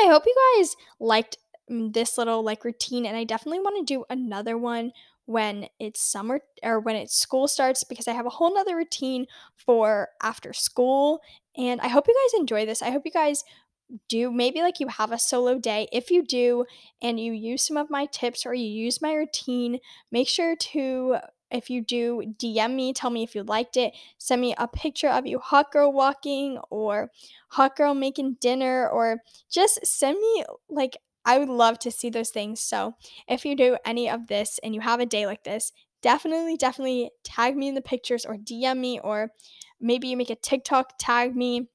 I 0.00 0.06
hope 0.06 0.24
you 0.26 0.34
guys 0.56 0.76
liked 0.98 1.36
mm, 1.70 1.92
this 1.92 2.16
little 2.16 2.42
like 2.42 2.64
routine 2.64 3.06
and 3.06 3.16
I 3.16 3.24
definitely 3.24 3.60
want 3.60 3.86
to 3.86 3.94
do 3.94 4.04
another 4.10 4.56
one 4.56 4.92
when 5.26 5.68
it's 5.78 6.00
summer 6.00 6.40
or 6.60 6.80
when 6.80 6.96
it's 6.96 7.14
school 7.14 7.46
starts 7.46 7.84
because 7.84 8.08
I 8.08 8.14
have 8.14 8.26
a 8.26 8.30
whole 8.30 8.52
nother 8.52 8.76
routine 8.76 9.26
for 9.56 10.08
after 10.20 10.52
school 10.52 11.20
and 11.56 11.80
I 11.80 11.88
hope 11.88 12.08
you 12.08 12.14
guys 12.14 12.40
enjoy 12.40 12.66
this. 12.66 12.82
I 12.82 12.90
hope 12.90 13.02
you 13.04 13.12
guys 13.12 13.44
do 14.08 14.30
maybe 14.30 14.60
like 14.60 14.80
you 14.80 14.88
have 14.88 15.12
a 15.12 15.18
solo 15.18 15.58
day. 15.58 15.88
If 15.92 16.10
you 16.10 16.22
do 16.22 16.64
and 17.02 17.18
you 17.18 17.32
use 17.32 17.66
some 17.66 17.76
of 17.76 17.90
my 17.90 18.06
tips 18.06 18.46
or 18.46 18.54
you 18.54 18.66
use 18.66 19.02
my 19.02 19.12
routine, 19.12 19.78
make 20.10 20.28
sure 20.28 20.56
to 20.56 21.16
if 21.50 21.68
you 21.68 21.82
do 21.82 22.22
DM 22.38 22.74
me, 22.74 22.92
tell 22.92 23.10
me 23.10 23.22
if 23.22 23.34
you 23.34 23.42
liked 23.42 23.76
it. 23.76 23.92
Send 24.18 24.40
me 24.40 24.54
a 24.56 24.68
picture 24.68 25.08
of 25.08 25.26
you 25.26 25.38
hot 25.38 25.72
girl 25.72 25.92
walking 25.92 26.58
or 26.70 27.10
hot 27.48 27.76
girl 27.76 27.94
making 27.94 28.36
dinner 28.40 28.88
or 28.88 29.22
just 29.50 29.84
send 29.84 30.18
me 30.18 30.44
like 30.68 30.96
I 31.24 31.38
would 31.38 31.48
love 31.48 31.78
to 31.80 31.90
see 31.90 32.08
those 32.08 32.30
things. 32.30 32.60
So, 32.60 32.94
if 33.28 33.44
you 33.44 33.56
do 33.56 33.76
any 33.84 34.08
of 34.08 34.28
this 34.28 34.58
and 34.62 34.74
you 34.74 34.80
have 34.80 35.00
a 35.00 35.06
day 35.06 35.26
like 35.26 35.44
this, 35.44 35.72
definitely 36.02 36.56
definitely 36.56 37.10
tag 37.24 37.56
me 37.56 37.68
in 37.68 37.74
the 37.74 37.82
pictures 37.82 38.24
or 38.24 38.36
DM 38.36 38.78
me 38.78 39.00
or 39.00 39.32
maybe 39.80 40.08
you 40.08 40.16
make 40.16 40.30
a 40.30 40.36
TikTok, 40.36 40.94
tag 40.98 41.34
me 41.34 41.68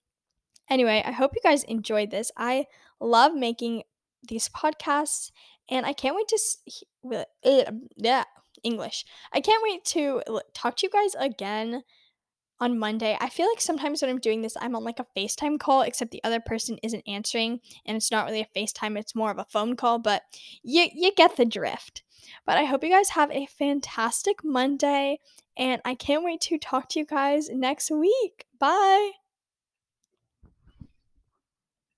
Anyway, 0.70 1.04
I 1.06 1.12
hope 1.12 1.32
you 1.36 1.42
guys 1.44 1.64
enjoyed 1.64 2.12
this. 2.12 2.32
I 2.38 2.66
love 3.00 3.34
making 3.34 3.84
these 4.28 4.50
podcasts 4.50 5.32
and 5.70 5.86
I 5.86 5.94
can't 5.94 6.16
wait 6.16 6.28
to 6.30 7.26
uh, 7.46 7.72
yeah, 7.96 8.24
English. 8.64 9.06
I 9.34 9.42
can't 9.42 9.64
wait 9.64 9.86
to 9.86 10.22
talk 10.54 10.78
to 10.78 10.88
you 10.88 10.92
guys 10.92 11.16
again 11.18 11.84
on 12.60 12.80
Monday. 12.80 13.18
I 13.20 13.30
feel 13.30 13.48
like 13.48 13.62
sometimes 13.62 14.02
when 14.02 14.10
I'm 14.10 14.20
doing 14.20 14.42
this, 14.42 14.56
I'm 14.60 14.76
on 14.76 14.84
like 14.84 15.00
a 15.00 15.06
FaceTime 15.18 15.60
call, 15.60 15.82
except 15.82 16.12
the 16.12 16.24
other 16.24 16.40
person 16.40 16.78
isn't 16.84 17.04
answering, 17.08 17.60
and 17.86 17.98
it's 17.98 18.12
not 18.12 18.26
really 18.26 18.42
a 18.42 18.60
FaceTime, 18.60 18.98
it's 18.98 19.16
more 19.16 19.32
of 19.32 19.40
a 19.40 19.46
phone 19.46 19.76
call, 19.76 20.00
but 20.00 20.24
you 20.64 20.88
you 20.94 21.12
get 21.16 21.36
the 21.36 21.46
drift. 21.46 22.04
But 22.46 22.58
I 22.58 22.64
hope 22.64 22.84
you 22.84 22.90
guys 22.90 23.10
have 23.10 23.32
a 23.32 23.46
fantastic 23.46 24.44
Monday, 24.44 25.20
and 25.58 25.82
I 25.86 25.96
can't 25.96 26.24
wait 26.24 26.42
to 26.42 26.58
talk 26.58 26.90
to 26.90 27.00
you 27.00 27.06
guys 27.06 27.50
next 27.50 27.92
week. 27.92 28.46
Bye. 28.58 29.25